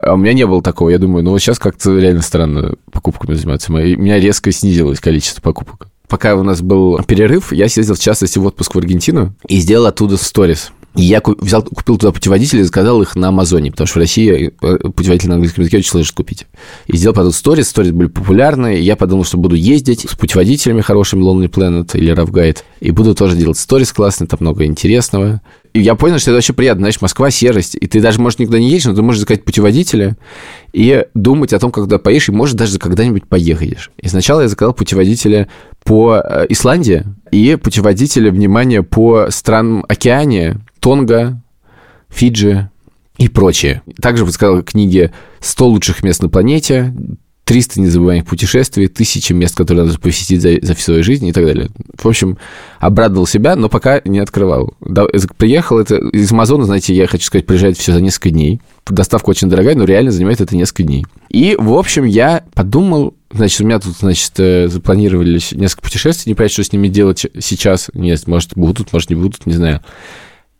А 0.00 0.14
у 0.14 0.16
меня 0.16 0.32
не 0.32 0.46
было 0.46 0.62
такого. 0.62 0.90
Я 0.90 0.98
думаю, 0.98 1.24
ну 1.24 1.32
вот 1.32 1.40
сейчас 1.40 1.58
как-то 1.58 1.96
реально 1.98 2.22
странно 2.22 2.74
покупками 2.92 3.34
заниматься. 3.34 3.72
У 3.72 3.76
меня 3.76 4.18
резко 4.18 4.52
снизилось 4.52 5.00
количество 5.00 5.42
покупок 5.42 5.88
пока 6.08 6.34
у 6.34 6.42
нас 6.42 6.62
был 6.62 6.98
перерыв, 7.06 7.52
я 7.52 7.68
съездил, 7.68 7.94
в 7.94 8.00
частности, 8.00 8.38
в 8.38 8.46
отпуск 8.46 8.74
в 8.74 8.78
Аргентину 8.78 9.34
и 9.46 9.58
сделал 9.58 9.86
оттуда 9.86 10.16
сторис. 10.16 10.72
И 10.96 11.02
я 11.02 11.22
взял, 11.24 11.62
купил 11.62 11.96
туда 11.96 12.10
путеводители 12.10 12.60
и 12.60 12.64
заказал 12.64 13.00
их 13.02 13.14
на 13.14 13.28
Амазоне, 13.28 13.70
потому 13.70 13.86
что 13.86 13.98
в 13.98 14.02
России 14.02 14.52
э, 14.60 14.78
путеводитель 14.90 15.28
на 15.28 15.34
английском 15.34 15.62
языке 15.62 15.78
очень 15.78 15.90
сложно 15.90 16.12
купить. 16.16 16.46
И 16.88 16.96
сделал 16.96 17.14
потом 17.14 17.30
сторис, 17.30 17.68
сторис 17.68 17.92
были 17.92 18.08
популярны, 18.08 18.78
и 18.78 18.82
я 18.82 18.96
подумал, 18.96 19.24
что 19.24 19.36
буду 19.36 19.54
ездить 19.54 20.06
с 20.10 20.16
путеводителями 20.16 20.80
хорошими 20.80 21.22
Lonely 21.22 21.48
Planet 21.48 21.96
или 21.96 22.12
Rough 22.12 22.32
Guide, 22.32 22.58
и 22.80 22.90
буду 22.90 23.14
тоже 23.14 23.36
делать 23.36 23.58
сторис 23.58 23.92
классные, 23.92 24.26
там 24.26 24.38
много 24.40 24.64
интересного. 24.64 25.40
И 25.72 25.80
я 25.80 25.94
понял, 25.94 26.18
что 26.18 26.30
это 26.30 26.36
вообще 26.36 26.52
приятно. 26.52 26.82
Знаешь, 26.82 27.00
Москва, 27.00 27.30
серость. 27.30 27.76
И 27.80 27.86
ты 27.86 28.00
даже, 28.00 28.20
может, 28.20 28.38
никуда 28.38 28.58
не 28.58 28.70
едешь, 28.70 28.86
но 28.86 28.94
ты 28.94 29.02
можешь 29.02 29.20
заказать 29.20 29.44
путеводителя 29.44 30.16
и 30.72 31.04
думать 31.14 31.52
о 31.52 31.58
том, 31.58 31.70
когда 31.70 31.98
поедешь, 31.98 32.28
и, 32.28 32.32
может, 32.32 32.56
даже 32.56 32.78
когда-нибудь 32.78 33.28
поехаешь. 33.28 33.90
И 33.98 34.08
сначала 34.08 34.42
я 34.42 34.48
заказал 34.48 34.74
путеводителя 34.74 35.48
по 35.84 36.16
э, 36.16 36.46
Исландии 36.48 37.04
и 37.30 37.56
путеводителя, 37.56 38.30
внимание, 38.30 38.82
по 38.82 39.26
странам 39.30 39.84
Океании, 39.88 40.56
Тонга, 40.80 41.42
Фиджи 42.08 42.70
и 43.18 43.28
прочее. 43.28 43.82
Также 44.00 44.24
подсказал 44.24 44.62
книги 44.62 45.12
«100 45.40 45.64
лучших 45.64 46.02
мест 46.02 46.22
на 46.22 46.28
планете», 46.28 46.94
300 47.48 47.80
незабываемых 47.80 48.26
путешествий, 48.26 48.88
1000 48.88 49.32
мест, 49.32 49.56
которые 49.56 49.86
надо 49.86 49.98
посетить 49.98 50.42
за, 50.42 50.58
за 50.60 50.74
всю 50.74 50.84
свою 50.84 51.02
жизнь 51.02 51.26
и 51.26 51.32
так 51.32 51.46
далее. 51.46 51.70
В 51.94 52.06
общем, 52.06 52.36
обрадовал 52.78 53.26
себя, 53.26 53.56
но 53.56 53.70
пока 53.70 54.02
не 54.04 54.18
открывал. 54.18 54.74
Приехал 55.38 55.78
это 55.78 55.96
из 55.96 56.30
Амазона, 56.30 56.64
знаете, 56.64 56.94
я 56.94 57.06
хочу 57.06 57.24
сказать, 57.24 57.46
приезжает 57.46 57.78
все 57.78 57.94
за 57.94 58.02
несколько 58.02 58.28
дней. 58.28 58.60
Доставка 58.86 59.30
очень 59.30 59.48
дорогая, 59.48 59.76
но 59.76 59.84
реально 59.84 60.10
занимает 60.10 60.42
это 60.42 60.54
несколько 60.56 60.82
дней. 60.82 61.06
И, 61.30 61.56
в 61.58 61.72
общем, 61.72 62.04
я 62.04 62.44
подумал, 62.52 63.14
значит, 63.32 63.62
у 63.62 63.64
меня 63.64 63.78
тут, 63.78 63.96
значит, 63.96 64.32
э, 64.36 64.68
запланировались 64.68 65.52
несколько 65.52 65.84
путешествий, 65.84 66.30
не 66.30 66.34
понять, 66.34 66.52
что 66.52 66.62
с 66.62 66.70
ними 66.74 66.88
делать 66.88 67.24
сейчас. 67.40 67.90
Нет, 67.94 68.26
может, 68.26 68.58
будут, 68.58 68.92
может, 68.92 69.08
не 69.08 69.16
будут, 69.16 69.46
не 69.46 69.54
знаю. 69.54 69.80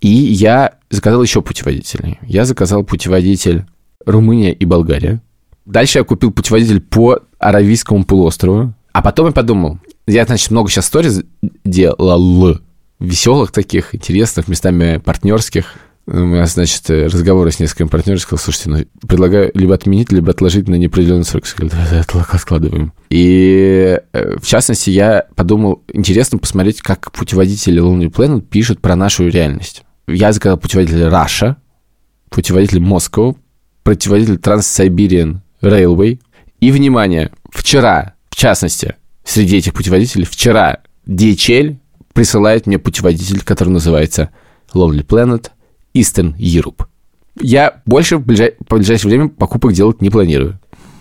И 0.00 0.08
я 0.08 0.76
заказал 0.88 1.22
еще 1.22 1.42
путеводителей. 1.42 2.18
Я 2.22 2.46
заказал 2.46 2.82
путеводитель 2.82 3.66
Румыния 4.06 4.54
и 4.54 4.64
Болгария. 4.64 5.20
Дальше 5.68 5.98
я 5.98 6.04
купил 6.04 6.32
путеводитель 6.32 6.80
по 6.80 7.20
Аравийскому 7.38 8.04
полуострову. 8.04 8.72
А 8.92 9.02
потом 9.02 9.26
я 9.26 9.32
подумал, 9.32 9.78
я, 10.06 10.24
значит, 10.24 10.50
много 10.50 10.70
сейчас 10.70 10.86
сториз 10.86 11.22
делал, 11.62 12.58
веселых 12.98 13.52
таких, 13.52 13.94
интересных, 13.94 14.48
местами 14.48 14.96
партнерских. 14.96 15.74
У 16.06 16.16
меня, 16.16 16.46
значит, 16.46 16.88
разговоры 16.88 17.50
с 17.50 17.60
несколькими 17.60 17.88
партнерами, 17.88 18.18
сказал, 18.18 18.42
слушайте, 18.42 18.70
ну, 18.70 19.06
предлагаю 19.06 19.50
либо 19.52 19.74
отменить, 19.74 20.10
либо 20.10 20.30
отложить 20.30 20.66
на 20.68 20.76
неопределенный 20.76 21.26
срок. 21.26 21.46
Сказали, 21.46 21.70
давай 21.70 22.00
откладываем. 22.00 22.94
И, 23.10 24.00
э, 24.12 24.36
в 24.38 24.46
частности, 24.46 24.88
я 24.88 25.26
подумал, 25.36 25.82
интересно 25.92 26.38
посмотреть, 26.38 26.80
как 26.80 27.12
путеводители 27.12 27.82
Lonely 27.82 28.10
Planet 28.10 28.40
пишут 28.40 28.80
про 28.80 28.96
нашу 28.96 29.28
реальность. 29.28 29.82
Я 30.06 30.32
заказал 30.32 30.56
путеводитель 30.56 31.02
Russia, 31.02 31.56
путеводитель 32.30 32.80
Moscow, 32.80 33.36
путеводитель 33.82 34.36
Trans-Siberian 34.36 35.40
Railway. 35.62 36.20
И, 36.60 36.70
внимание, 36.70 37.30
вчера, 37.50 38.14
в 38.30 38.36
частности, 38.36 38.96
среди 39.24 39.56
этих 39.56 39.74
путеводителей, 39.74 40.24
вчера 40.24 40.78
DHL 41.06 41.76
присылает 42.12 42.66
мне 42.66 42.78
путеводитель, 42.78 43.42
который 43.42 43.70
называется 43.70 44.30
Lovely 44.74 45.06
Planet 45.06 45.50
Eastern 45.94 46.36
Europe. 46.36 46.86
Я 47.40 47.80
больше 47.86 48.16
в 48.16 48.26
ближай... 48.26 48.54
по 48.66 48.76
ближайшее 48.76 49.10
время 49.10 49.28
покупок 49.28 49.72
делать 49.72 50.02
не 50.02 50.10
планирую. 50.10 50.58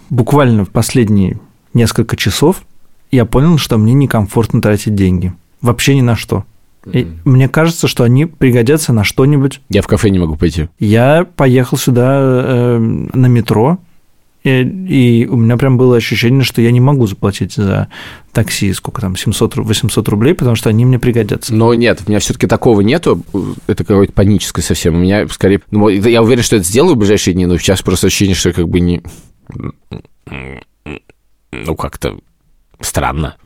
Буквально 0.09 0.63
в 0.65 0.69
последние 0.69 1.39
несколько 1.73 2.15
часов 2.15 2.63
я 3.11 3.25
понял, 3.25 3.57
что 3.57 3.77
мне 3.77 3.93
некомфортно 3.93 4.61
тратить 4.61 4.95
деньги. 4.95 5.33
Вообще 5.61 5.95
ни 5.95 6.01
на 6.01 6.15
что. 6.15 6.45
И 6.85 7.07
мне 7.25 7.49
кажется, 7.49 7.87
что 7.87 8.03
они 8.03 8.25
пригодятся 8.25 8.93
на 8.93 9.03
что-нибудь. 9.03 9.61
Я 9.69 9.81
в 9.81 9.87
кафе 9.87 10.09
не 10.09 10.19
могу 10.19 10.35
пойти. 10.35 10.69
Я 10.79 11.27
поехал 11.35 11.77
сюда 11.77 12.19
э, 12.19 12.77
на 12.77 13.25
метро, 13.27 13.79
и, 14.47 15.21
и 15.23 15.25
у 15.25 15.35
меня 15.35 15.57
прям 15.57 15.77
было 15.77 15.97
ощущение, 15.97 16.43
что 16.43 16.61
я 16.61 16.71
не 16.71 16.79
могу 16.79 17.07
заплатить 17.07 17.53
за 17.53 17.87
такси, 18.31 18.73
сколько 18.73 19.01
там, 19.01 19.13
700-800 19.13 20.09
рублей, 20.09 20.33
потому 20.33 20.55
что 20.55 20.69
они 20.69 20.85
мне 20.85 20.99
пригодятся. 20.99 21.53
Но 21.53 21.73
нет, 21.73 22.03
у 22.05 22.09
меня 22.09 22.19
все-таки 22.19 22.47
такого 22.47 22.81
нету, 22.81 23.23
это 23.67 23.83
какое-то 23.83 24.13
паническое 24.13 24.63
совсем. 24.63 24.95
У 24.95 24.99
меня 24.99 25.27
скорее, 25.27 25.61
ну, 25.71 25.89
я 25.89 26.21
уверен, 26.21 26.43
что 26.43 26.55
это 26.55 26.65
сделаю 26.65 26.95
в 26.95 26.97
ближайшие 26.97 27.33
дни, 27.33 27.45
но 27.45 27.57
сейчас 27.57 27.81
просто 27.81 28.07
ощущение, 28.07 28.35
что 28.35 28.53
как 28.53 28.67
бы 28.69 28.79
не... 28.79 29.01
Ну, 31.51 31.75
как-то 31.75 32.17
странно. 32.81 33.37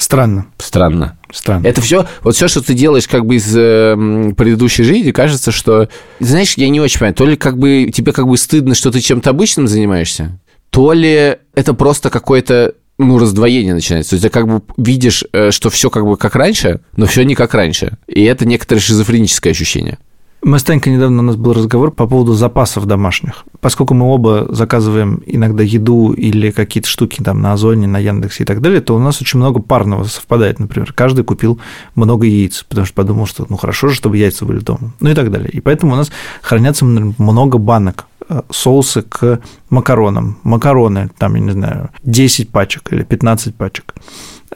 Странно. 0.00 0.46
Странно. 0.56 1.18
Странно. 1.30 1.66
Это 1.66 1.82
все, 1.82 2.06
вот 2.22 2.34
все, 2.34 2.48
что 2.48 2.62
ты 2.62 2.72
делаешь 2.72 3.06
как 3.06 3.26
бы 3.26 3.36
из 3.36 3.54
э, 3.54 4.32
предыдущей 4.34 4.82
жизни, 4.82 5.10
кажется, 5.10 5.52
что, 5.52 5.90
знаешь, 6.20 6.54
я 6.54 6.70
не 6.70 6.80
очень 6.80 6.98
понимаю, 6.98 7.14
то 7.14 7.26
ли 7.26 7.36
как 7.36 7.58
бы 7.58 7.90
тебе 7.94 8.12
как 8.12 8.26
бы 8.26 8.38
стыдно, 8.38 8.74
что 8.74 8.90
ты 8.90 9.00
чем-то 9.00 9.28
обычным 9.28 9.68
занимаешься, 9.68 10.40
то 10.70 10.92
ли 10.92 11.36
это 11.54 11.74
просто 11.74 12.10
какое-то 12.10 12.74
ну, 12.98 13.18
раздвоение 13.18 13.74
начинается. 13.74 14.10
То 14.10 14.14
есть 14.16 14.24
ты 14.24 14.30
как 14.30 14.46
бы 14.46 14.62
видишь, 14.76 15.24
э, 15.32 15.50
что 15.50 15.70
все 15.70 15.90
как 15.90 16.04
бы 16.04 16.16
как 16.16 16.36
раньше, 16.36 16.80
но 16.96 17.06
все 17.06 17.22
не 17.24 17.34
как 17.34 17.54
раньше. 17.54 17.98
И 18.06 18.22
это 18.24 18.46
некоторое 18.46 18.80
шизофреническое 18.80 19.52
ощущение. 19.52 19.98
Мы 20.42 20.58
с 20.58 20.62
Танькой 20.62 20.94
недавно 20.94 21.18
у 21.18 21.24
нас 21.24 21.36
был 21.36 21.52
разговор 21.52 21.90
по 21.90 22.06
поводу 22.06 22.32
запасов 22.32 22.86
домашних. 22.86 23.44
Поскольку 23.60 23.92
мы 23.92 24.06
оба 24.06 24.46
заказываем 24.48 25.22
иногда 25.26 25.62
еду 25.62 26.12
или 26.12 26.50
какие-то 26.50 26.88
штуки 26.88 27.22
там 27.22 27.42
на 27.42 27.52
Озоне, 27.52 27.86
на 27.86 27.98
Яндексе 27.98 28.44
и 28.44 28.46
так 28.46 28.62
далее, 28.62 28.80
то 28.80 28.96
у 28.96 28.98
нас 28.98 29.20
очень 29.20 29.38
много 29.38 29.60
парного 29.60 30.04
совпадает. 30.04 30.58
Например, 30.58 30.94
каждый 30.94 31.24
купил 31.24 31.60
много 31.94 32.24
яиц, 32.24 32.64
потому 32.66 32.86
что 32.86 32.94
подумал, 32.94 33.26
что 33.26 33.44
ну 33.50 33.58
хорошо 33.58 33.88
же, 33.88 33.94
чтобы 33.94 34.16
яйца 34.16 34.46
были 34.46 34.60
дома. 34.60 34.94
Ну 35.00 35.10
и 35.10 35.14
так 35.14 35.30
далее. 35.30 35.50
И 35.50 35.60
поэтому 35.60 35.92
у 35.92 35.96
нас 35.96 36.10
хранятся 36.40 36.86
много 36.86 37.58
банок 37.58 38.06
соусы 38.50 39.02
к 39.02 39.40
макаронам. 39.68 40.38
Макароны, 40.42 41.10
там, 41.18 41.34
я 41.34 41.40
не 41.40 41.50
знаю, 41.50 41.90
10 42.04 42.50
пачек 42.50 42.92
или 42.92 43.02
15 43.02 43.54
пачек 43.54 43.94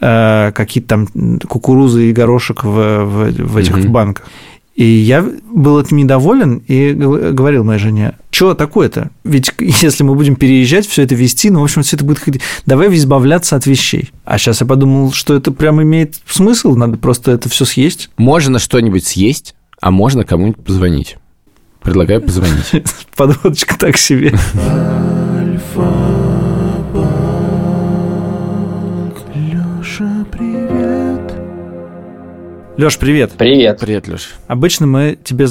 э, 0.01 0.51
какие-то 0.53 0.89
там 0.89 1.39
кукурузы 1.47 2.09
и 2.09 2.13
горошек 2.13 2.63
в, 2.63 3.03
в, 3.05 3.31
в 3.31 3.57
этих 3.57 3.77
mm-hmm. 3.77 3.89
банках. 3.89 4.25
И 4.75 4.83
я 4.83 5.25
был 5.49 5.79
этим 5.79 5.97
недоволен 5.97 6.61
и 6.67 6.91
говорил 6.91 7.63
моей 7.63 7.79
жене, 7.79 8.15
что 8.29 8.53
такое-то? 8.55 9.09
Ведь 9.23 9.53
если 9.59 10.03
мы 10.03 10.15
будем 10.15 10.35
переезжать, 10.35 10.85
все 10.85 11.03
это 11.03 11.15
вести, 11.15 11.49
ну, 11.49 11.61
в 11.61 11.63
общем, 11.63 11.81
все 11.81 11.95
это 11.95 12.03
будет 12.03 12.19
ходить. 12.19 12.41
Давай 12.65 12.93
избавляться 12.93 13.55
от 13.55 13.65
вещей. 13.65 14.11
А 14.25 14.37
сейчас 14.37 14.59
я 14.59 14.67
подумал, 14.67 15.13
что 15.13 15.33
это 15.33 15.51
прям 15.51 15.81
имеет 15.81 16.15
смысл, 16.27 16.75
надо 16.75 16.97
просто 16.97 17.31
это 17.31 17.47
все 17.47 17.63
съесть. 17.63 18.09
Можно 18.17 18.59
что-нибудь 18.59 19.05
съесть, 19.05 19.55
а 19.79 19.91
можно 19.91 20.25
кому-нибудь 20.25 20.63
позвонить. 20.63 21.17
Предлагаю 21.85 22.19
позвонить. 22.19 22.73
Подводочка 23.15 23.77
так 23.77 23.95
себе. 23.97 24.33
Леш, 32.77 32.97
привет. 32.97 33.33
Привет. 33.37 33.79
Привет, 33.79 34.07
Леш. 34.07 34.33
Обычно 34.47 34.87
мы 34.87 35.17
тебе 35.23 35.45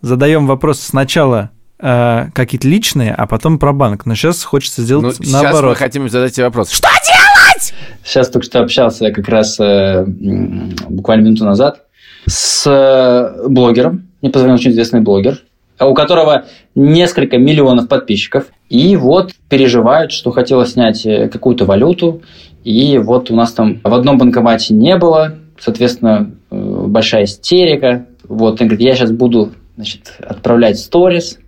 задаем 0.00 0.46
вопрос 0.46 0.80
сначала 0.80 1.50
э, 1.78 2.28
какие-то 2.32 2.66
личные, 2.66 3.14
а 3.14 3.26
потом 3.26 3.58
про 3.58 3.74
банк. 3.74 4.06
Но 4.06 4.14
сейчас 4.14 4.44
хочется 4.44 4.80
сделать 4.80 5.18
ну, 5.20 5.30
наоборот. 5.30 5.58
Сейчас 5.58 5.68
мы 5.68 5.74
хотим 5.74 6.08
задать 6.08 6.34
тебе 6.34 6.46
вопрос. 6.46 6.70
Что 6.70 6.88
делать? 6.88 7.74
Сейчас 8.02 8.30
только 8.30 8.46
что 8.46 8.60
общался 8.60 9.10
как 9.10 9.28
раз 9.28 9.60
э, 9.60 10.04
буквально 10.06 11.26
минуту 11.26 11.44
назад 11.44 11.82
с 12.26 12.66
э, 12.66 13.46
блогером. 13.46 14.08
Мне 14.22 14.30
позвонил 14.30 14.56
очень 14.56 14.70
известный 14.70 15.02
блогер, 15.02 15.42
у 15.80 15.94
которого 15.94 16.46
несколько 16.74 17.38
миллионов 17.38 17.88
подписчиков. 17.88 18.46
И 18.68 18.96
вот 18.96 19.32
переживает, 19.48 20.12
что 20.12 20.30
хотела 20.30 20.66
снять 20.66 21.04
э, 21.06 21.28
какую-то 21.28 21.64
валюту. 21.64 22.22
И 22.64 22.98
вот 22.98 23.30
у 23.30 23.36
нас 23.36 23.52
там 23.52 23.80
в 23.82 23.94
одном 23.94 24.18
банкомате 24.18 24.74
не 24.74 24.96
было 24.96 25.36
Соответственно, 25.58 26.32
э, 26.50 26.84
большая 26.86 27.24
истерика, 27.24 28.06
вот, 28.24 28.60
он 28.60 28.68
говорит, 28.68 28.86
я 28.86 28.94
сейчас 28.94 29.10
буду 29.10 29.52
значит, 29.76 30.14
отправлять 30.20 30.78
сторис 30.78 31.38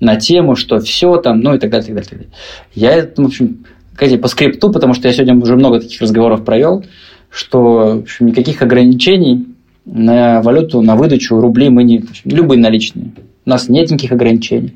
на 0.00 0.16
тему, 0.16 0.56
что 0.56 0.78
все 0.78 1.16
там, 1.16 1.40
ну 1.40 1.54
и 1.54 1.58
так 1.58 1.70
далее, 1.70 1.86
так 1.86 1.94
далее, 1.94 2.08
так 2.08 2.18
далее. 2.18 2.34
Я, 2.74 3.08
в 3.16 3.26
общем, 3.26 3.64
сказать, 3.94 4.20
по 4.20 4.28
скрипту, 4.28 4.70
потому 4.70 4.92
что 4.92 5.08
я 5.08 5.14
сегодня 5.14 5.36
уже 5.36 5.56
много 5.56 5.80
таких 5.80 6.00
разговоров 6.02 6.44
провел, 6.44 6.84
что 7.30 7.58
в 7.60 7.98
общем, 8.00 8.26
никаких 8.26 8.60
ограничений 8.60 9.46
на 9.86 10.42
валюту, 10.42 10.82
на 10.82 10.96
выдачу 10.96 11.40
рублей 11.40 11.70
мы 11.70 11.84
не... 11.84 12.04
Любые 12.24 12.60
наличные. 12.60 13.12
У 13.46 13.50
нас 13.50 13.68
нет 13.68 13.90
никаких 13.90 14.12
ограничений. 14.12 14.74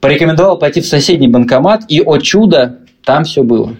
Порекомендовал 0.00 0.58
пойти 0.58 0.80
в 0.80 0.86
соседний 0.86 1.28
банкомат, 1.28 1.84
и, 1.88 2.00
о 2.00 2.18
чудо, 2.18 2.78
там 3.04 3.24
все 3.24 3.42
было. 3.42 3.76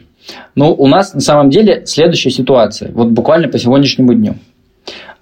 Но 0.54 0.74
у 0.74 0.86
нас 0.86 1.14
на 1.14 1.20
самом 1.20 1.50
деле 1.50 1.84
следующая 1.86 2.30
ситуация. 2.30 2.92
Вот 2.92 3.08
буквально 3.08 3.48
по 3.48 3.58
сегодняшнему 3.58 4.14
дню. 4.14 4.36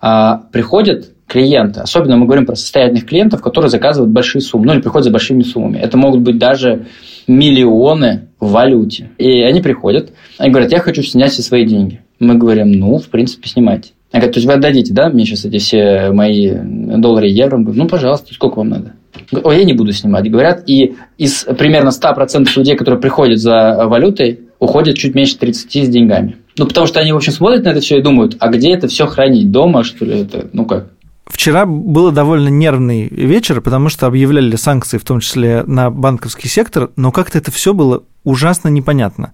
А, 0.00 0.42
приходят 0.52 1.10
клиенты, 1.28 1.80
особенно 1.80 2.16
мы 2.16 2.26
говорим 2.26 2.44
про 2.44 2.56
состоятельных 2.56 3.06
клиентов, 3.06 3.40
которые 3.40 3.70
заказывают 3.70 4.12
большие 4.12 4.42
суммы, 4.42 4.66
ну 4.66 4.74
или 4.74 4.80
приходят 4.80 5.04
за 5.04 5.10
большими 5.10 5.42
суммами. 5.42 5.78
Это 5.78 5.96
могут 5.96 6.20
быть 6.20 6.38
даже 6.38 6.86
миллионы 7.26 8.28
в 8.38 8.50
валюте. 8.50 9.10
И 9.16 9.42
они 9.42 9.60
приходят, 9.60 10.12
они 10.38 10.50
говорят, 10.50 10.72
я 10.72 10.80
хочу 10.80 11.02
снять 11.02 11.32
все 11.32 11.42
свои 11.42 11.64
деньги. 11.64 12.00
Мы 12.18 12.34
говорим, 12.34 12.72
ну, 12.72 12.98
в 12.98 13.08
принципе, 13.08 13.48
снимайте. 13.48 13.92
Они 14.12 14.20
говорят, 14.20 14.34
то 14.34 14.38
есть 14.38 14.46
вы 14.46 14.52
отдадите, 14.52 14.92
да, 14.92 15.08
мне 15.08 15.24
сейчас 15.24 15.44
эти 15.46 15.58
все 15.58 16.10
мои 16.12 16.52
доллары 16.52 17.28
и 17.28 17.32
евро? 17.32 17.56
Мы 17.56 17.64
говорим, 17.64 17.84
ну, 17.84 17.88
пожалуйста, 17.88 18.34
сколько 18.34 18.58
вам 18.58 18.68
надо? 18.68 18.92
Ой, 19.32 19.58
я 19.58 19.64
не 19.64 19.72
буду 19.72 19.92
снимать, 19.92 20.30
говорят. 20.30 20.64
И 20.66 20.96
из 21.16 21.44
примерно 21.58 21.88
100% 21.88 22.46
людей, 22.56 22.76
которые 22.76 23.00
приходят 23.00 23.38
за 23.38 23.86
валютой, 23.86 24.40
уходят 24.58 24.96
чуть 24.96 25.14
меньше 25.14 25.38
30 25.38 25.86
с 25.86 25.88
деньгами. 25.88 26.36
Ну, 26.58 26.66
потому 26.66 26.86
что 26.86 27.00
они, 27.00 27.12
в 27.12 27.16
общем, 27.16 27.32
смотрят 27.32 27.64
на 27.64 27.70
это 27.70 27.80
все 27.80 27.98
и 27.98 28.02
думают, 28.02 28.36
а 28.38 28.48
где 28.48 28.72
это 28.72 28.86
все 28.86 29.06
хранить? 29.06 29.50
Дома, 29.50 29.82
что 29.82 30.04
ли? 30.04 30.20
Это, 30.20 30.48
ну 30.52 30.66
как? 30.66 30.88
Вчера 31.26 31.64
было 31.64 32.12
довольно 32.12 32.48
нервный 32.48 33.08
вечер, 33.08 33.62
потому 33.62 33.88
что 33.88 34.06
объявляли 34.06 34.56
санкции, 34.56 34.98
в 34.98 35.04
том 35.04 35.20
числе 35.20 35.62
на 35.66 35.90
банковский 35.90 36.48
сектор, 36.48 36.90
но 36.96 37.10
как-то 37.10 37.38
это 37.38 37.50
все 37.50 37.72
было 37.72 38.04
ужасно 38.24 38.68
непонятно. 38.68 39.32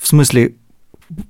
В 0.00 0.06
смысле, 0.06 0.54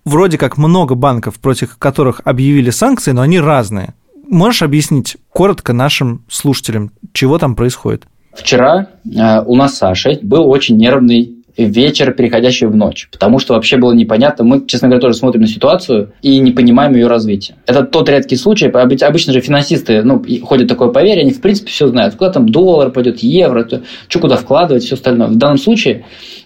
вроде 0.05 0.38
как 0.38 0.59
много 0.59 0.95
банков, 0.95 1.38
против 1.41 1.76
которых 1.76 2.21
объявили 2.25 2.71
санкции, 2.71 3.12
но 3.12 3.23
они 3.23 3.41
разные. 3.41 3.95
Можешь 4.29 4.62
объяснить 4.62 5.17
коротко 5.31 5.73
нашим 5.73 6.23
слушателям, 6.29 6.93
чего 7.12 7.38
там 7.38 7.55
происходит? 7.55 8.07
Вчера 8.33 8.88
э, 9.05 9.43
у 9.45 9.57
нас 9.57 9.75
с 9.75 9.79
Сашей 9.79 10.19
был 10.23 10.49
очень 10.49 10.76
нервный 10.76 11.42
вечер, 11.56 12.12
переходящий 12.12 12.66
в 12.66 12.75
ночь. 12.75 13.09
Потому 13.11 13.38
что 13.38 13.54
вообще 13.54 13.76
было 13.76 13.92
непонятно. 13.92 14.44
Мы, 14.44 14.66
честно 14.66 14.88
говоря, 14.88 15.00
тоже 15.00 15.14
смотрим 15.14 15.42
на 15.42 15.47
ситуацию 15.47 16.12
и 16.23 16.38
не 16.38 16.52
понимаем 16.52 16.94
ее 16.94 17.06
развития. 17.06 17.56
Это 17.66 17.85
тот 17.85 18.09
редкий 18.09 18.37
случай. 18.37 18.68
Обычно 18.68 19.32
же 19.32 19.40
финансисты, 19.40 20.02
ну, 20.02 20.23
ходят 20.42 20.68
такое 20.68 20.88
поверье, 20.88 21.23
они 21.23 21.32
в 21.32 21.40
принципе 21.40 21.71
все 21.71 21.88
знают. 21.88 22.14
Куда 22.14 22.32
там 22.32 22.49
доллар 22.49 22.90
пойдет, 22.90 23.21
евро, 23.21 23.64
то, 23.64 23.82
что 24.09 24.18
куда 24.18 24.37
вкладывать, 24.37 24.85
все 24.85 24.94
остальное. 24.94 25.28
В 25.28 25.37
данном 25.37 25.59
случае 25.59 26.04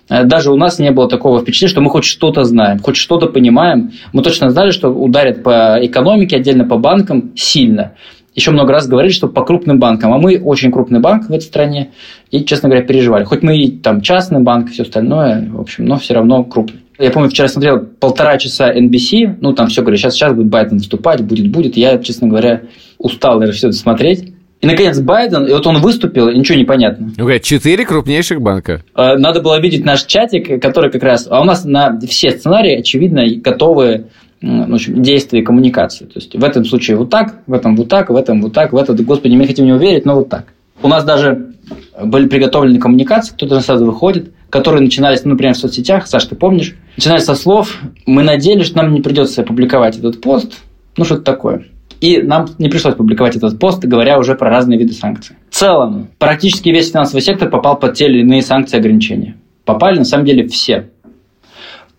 э, 0.08 0.24
даже 0.24 0.50
у 0.50 0.56
нас 0.56 0.78
не 0.78 0.90
было 0.90 1.08
такого 1.08 1.40
впечатления, 1.40 1.70
что 1.70 1.80
мы 1.80 1.90
хоть 1.90 2.04
что-то 2.04 2.44
знаем, 2.44 2.78
хоть 2.80 2.96
что-то 2.96 3.26
понимаем. 3.26 3.92
Мы 4.12 4.22
точно 4.22 4.50
знали, 4.50 4.70
что 4.70 4.88
ударят 4.88 5.42
по 5.42 5.78
экономике, 5.80 6.36
отдельно 6.36 6.64
по 6.64 6.78
банкам 6.78 7.32
сильно 7.36 7.92
еще 8.36 8.50
много 8.50 8.72
раз 8.72 8.86
говорили, 8.86 9.12
что 9.12 9.28
по 9.28 9.44
крупным 9.44 9.80
банкам. 9.80 10.12
А 10.12 10.18
мы 10.18 10.38
очень 10.38 10.70
крупный 10.70 11.00
банк 11.00 11.28
в 11.28 11.32
этой 11.32 11.42
стране. 11.42 11.90
И, 12.30 12.44
честно 12.44 12.68
говоря, 12.68 12.86
переживали. 12.86 13.24
Хоть 13.24 13.42
мы 13.42 13.56
и 13.56 13.70
там 13.70 14.02
частный 14.02 14.40
банк, 14.40 14.70
все 14.70 14.82
остальное, 14.82 15.48
в 15.50 15.60
общем, 15.60 15.86
но 15.86 15.96
все 15.96 16.14
равно 16.14 16.44
крупный. 16.44 16.80
Я 16.98 17.10
помню, 17.10 17.28
вчера 17.28 17.48
смотрел 17.48 17.80
полтора 17.80 18.38
часа 18.38 18.72
NBC, 18.72 19.36
ну, 19.40 19.52
там 19.52 19.68
все 19.68 19.82
говорили, 19.82 20.00
сейчас, 20.00 20.14
сейчас 20.14 20.34
будет 20.34 20.48
Байден 20.48 20.78
выступать, 20.78 21.22
будет, 21.22 21.50
будет. 21.50 21.76
Я, 21.76 21.98
честно 21.98 22.28
говоря, 22.28 22.62
устал, 22.98 23.34
наверное, 23.34 23.56
все 23.56 23.68
это 23.68 23.76
смотреть. 23.76 24.32
И, 24.62 24.66
наконец, 24.66 24.98
Байден, 25.00 25.46
и 25.46 25.52
вот 25.52 25.66
он 25.66 25.80
выступил, 25.80 26.28
и 26.28 26.38
ничего 26.38 26.56
не 26.56 26.64
понятно. 26.64 27.12
Ну, 27.16 27.24
говорят, 27.24 27.42
четыре 27.42 27.84
крупнейших 27.84 28.40
банка. 28.40 28.82
Э, 28.94 29.16
надо 29.16 29.42
было 29.42 29.60
видеть 29.60 29.84
наш 29.84 30.04
чатик, 30.04 30.60
который 30.62 30.90
как 30.90 31.02
раз... 31.02 31.26
А 31.30 31.42
у 31.42 31.44
нас 31.44 31.64
на 31.66 31.98
все 32.00 32.30
сценарии, 32.30 32.78
очевидно, 32.78 33.22
готовы 33.36 34.06
в 34.40 34.74
общем, 34.74 35.02
действия 35.02 35.40
и 35.40 35.42
коммуникации. 35.42 36.04
То 36.04 36.12
есть 36.16 36.34
в 36.34 36.44
этом 36.44 36.64
случае 36.64 36.96
вот 36.96 37.10
так, 37.10 37.40
в 37.46 37.52
этом 37.52 37.76
вот 37.76 37.88
так, 37.88 38.10
в 38.10 38.16
этом 38.16 38.42
вот 38.42 38.52
так, 38.52 38.72
в 38.72 38.76
этот, 38.76 39.04
господи, 39.04 39.34
мы 39.34 39.46
хотим 39.46 39.64
не 39.64 39.72
уверить, 39.72 40.04
но 40.04 40.14
вот 40.16 40.28
так. 40.28 40.46
У 40.82 40.88
нас 40.88 41.04
даже 41.04 41.54
были 42.02 42.28
приготовлены 42.28 42.78
коммуникации, 42.78 43.32
кто-то 43.32 43.60
сразу 43.60 43.86
выходит, 43.86 44.30
которые 44.50 44.82
начинались, 44.82 45.24
ну, 45.24 45.30
например, 45.30 45.54
в 45.54 45.58
соцсетях, 45.58 46.06
Саш, 46.06 46.26
ты 46.26 46.36
помнишь? 46.36 46.76
Начинались 46.96 47.24
со 47.24 47.34
слов 47.34 47.78
«Мы 48.04 48.22
надеялись, 48.22 48.66
что 48.66 48.78
нам 48.78 48.92
не 48.92 49.00
придется 49.00 49.42
публиковать 49.42 49.98
этот 49.98 50.20
пост», 50.20 50.52
ну, 50.96 51.04
что-то 51.04 51.22
такое. 51.22 51.64
И 52.00 52.18
нам 52.18 52.48
не 52.58 52.68
пришлось 52.68 52.94
публиковать 52.94 53.36
этот 53.36 53.58
пост, 53.58 53.84
говоря 53.84 54.18
уже 54.18 54.34
про 54.34 54.50
разные 54.50 54.78
виды 54.78 54.92
санкций. 54.92 55.36
В 55.50 55.54
целом, 55.54 56.08
практически 56.18 56.68
весь 56.68 56.90
финансовый 56.90 57.20
сектор 57.20 57.48
попал 57.48 57.78
под 57.78 57.94
те 57.94 58.06
или 58.06 58.20
иные 58.20 58.42
санкции 58.42 58.76
и 58.76 58.80
ограничения. 58.80 59.36
Попали, 59.64 59.98
на 59.98 60.04
самом 60.04 60.26
деле, 60.26 60.46
все. 60.46 60.90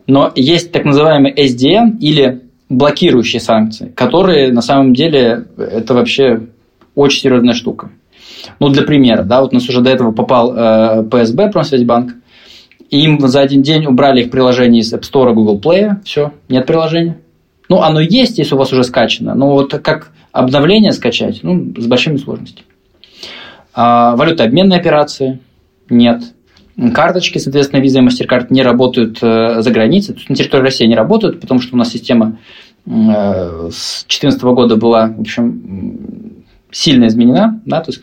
Но 0.08 0.32
есть 0.36 0.72
так 0.72 0.86
называемый 0.86 1.34
SDN 1.34 2.00
или 2.00 2.42
блокирующие 2.70 3.40
санкции, 3.40 3.90
которые 3.90 4.52
на 4.52 4.62
самом 4.62 4.94
деле 4.94 5.46
это 5.58 5.94
вообще 5.94 6.48
очень 6.96 7.22
серьезная 7.22 7.54
штука. 7.54 7.92
Ну, 8.60 8.70
для 8.70 8.84
примера, 8.84 9.24
да, 9.24 9.42
вот 9.42 9.52
у 9.52 9.56
нас 9.56 9.68
уже 9.70 9.82
до 9.82 9.90
этого 9.90 10.12
попал 10.12 10.54
э, 10.56 11.04
ПСБ, 11.04 11.52
Промсвязьбанк, 11.52 12.14
им 12.90 13.20
за 13.28 13.42
один 13.42 13.62
день 13.62 13.86
убрали 13.86 14.22
их 14.22 14.32
приложение 14.32 14.82
из 14.82 14.94
App 14.94 15.02
Store, 15.02 15.34
Google 15.34 15.60
Play, 15.60 16.02
все, 16.04 16.32
нет 16.50 16.66
приложения. 16.66 17.18
Ну, 17.70 17.82
оно 17.82 18.00
есть, 18.00 18.38
если 18.38 18.56
у 18.56 18.58
вас 18.58 18.72
уже 18.72 18.84
скачано, 18.84 19.36
но 19.36 19.52
вот 19.52 19.72
как 19.72 20.12
обновление 20.32 20.94
скачать, 20.94 21.40
ну, 21.44 21.74
с 21.78 21.86
большими 21.86 22.18
сложностями. 22.18 22.66
А, 23.74 24.16
валютообменные 24.16 24.80
операции 24.80 25.40
нет. 25.90 26.22
Карточки, 26.94 27.40
соответственно, 27.40 27.82
Visa 27.82 28.00
и 28.00 28.06
MasterCard 28.06 28.48
не 28.52 28.62
работают 28.62 29.18
э, 29.22 29.62
за 29.62 29.72
границей, 29.72 30.14
то 30.14 30.20
есть 30.20 30.30
на 30.30 30.36
территории 30.36 30.62
России 30.62 30.86
не 30.86 30.96
работают, 30.96 31.40
потому 31.40 31.60
что 31.60 31.74
у 31.76 31.78
нас 31.78 31.90
система 31.90 32.38
э, 32.86 33.70
с 33.72 34.06
2014 34.08 34.44
года 34.44 34.76
была, 34.76 35.08
в 35.08 35.22
общем, 35.22 36.44
сильно 36.70 37.08
изменена, 37.08 37.60
да, 37.66 37.82
то 37.82 37.90
есть, 37.90 38.02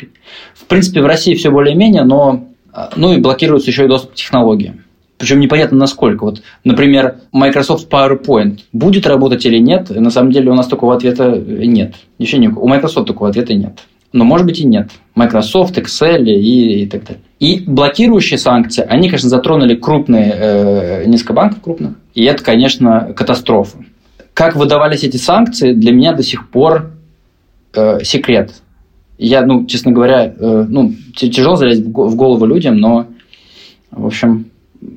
в 0.54 0.64
принципе, 0.64 1.02
в 1.02 1.06
России 1.06 1.36
все 1.36 1.52
более-менее, 1.52 2.02
но, 2.02 2.48
э, 2.74 2.80
ну, 2.96 3.12
и 3.12 3.20
блокируется 3.20 3.70
еще 3.70 3.84
и 3.84 3.88
доступ 3.88 4.12
к 4.12 4.14
технологиям. 4.14 4.80
Причем 5.18 5.38
непонятно 5.38 5.78
насколько. 5.78 6.24
Вот, 6.24 6.42
например, 6.64 7.18
Microsoft 7.30 7.88
PowerPoint 7.88 8.58
будет 8.72 9.06
работать 9.06 9.46
или 9.46 9.58
нет, 9.58 9.88
на 9.90 10.10
самом 10.10 10.32
деле 10.32 10.50
у 10.50 10.54
нас 10.54 10.66
такого 10.66 10.96
ответа 10.96 11.30
нет. 11.30 11.94
Еще 12.18 12.38
не, 12.38 12.48
у 12.48 12.66
Microsoft 12.66 13.06
такого 13.06 13.30
ответа 13.30 13.54
нет 13.54 13.78
но 14.14 14.24
может 14.24 14.46
быть 14.46 14.60
и 14.60 14.64
нет. 14.64 14.90
Microsoft, 15.16 15.76
Excel 15.76 16.24
и, 16.24 16.82
и 16.82 16.86
так 16.86 17.04
далее. 17.04 17.22
И 17.40 17.64
блокирующие 17.66 18.38
санкции, 18.38 18.86
они, 18.88 19.08
конечно, 19.08 19.28
затронули 19.28 19.74
крупные, 19.74 20.32
э, 20.32 21.04
несколько 21.06 21.32
банков 21.32 21.60
крупных, 21.60 21.94
и 22.14 22.22
это, 22.24 22.42
конечно, 22.42 23.12
катастрофа. 23.14 23.78
Как 24.32 24.54
выдавались 24.54 25.02
эти 25.02 25.16
санкции, 25.16 25.72
для 25.72 25.92
меня 25.92 26.12
до 26.12 26.22
сих 26.22 26.48
пор 26.48 26.92
э, 27.74 28.04
секрет. 28.04 28.54
Я, 29.18 29.44
ну, 29.44 29.66
честно 29.66 29.90
говоря, 29.90 30.26
э, 30.26 30.64
ну, 30.68 30.94
тяжело 31.16 31.56
залезть 31.56 31.82
в 31.82 32.14
голову 32.14 32.46
людям, 32.46 32.78
но, 32.78 33.08
в 33.90 34.06
общем, 34.06 34.46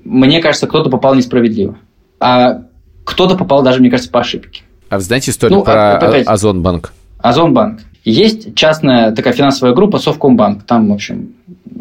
мне 0.04 0.42
кажется, 0.42 0.68
кто-то 0.68 0.92
попал 0.92 1.16
несправедливо. 1.16 1.76
А 2.20 2.62
кто-то 3.04 3.36
попал 3.36 3.64
даже, 3.64 3.80
мне 3.80 3.90
кажется, 3.90 4.12
по 4.12 4.20
ошибке. 4.20 4.62
А 4.90 4.98
вы 4.98 5.02
знаете 5.02 5.32
историю 5.32 5.60
ну, 5.60 5.66
про 5.66 5.98
опять, 5.98 6.28
Озонбанк? 6.28 6.94
Озонбанк. 7.20 7.82
Есть 8.04 8.56
частная 8.56 9.12
такая 9.12 9.34
финансовая 9.34 9.74
группа 9.74 10.00
Совкомбанк. 10.00 10.64
Там, 10.64 10.90
в 10.90 10.94
общем, 10.94 11.34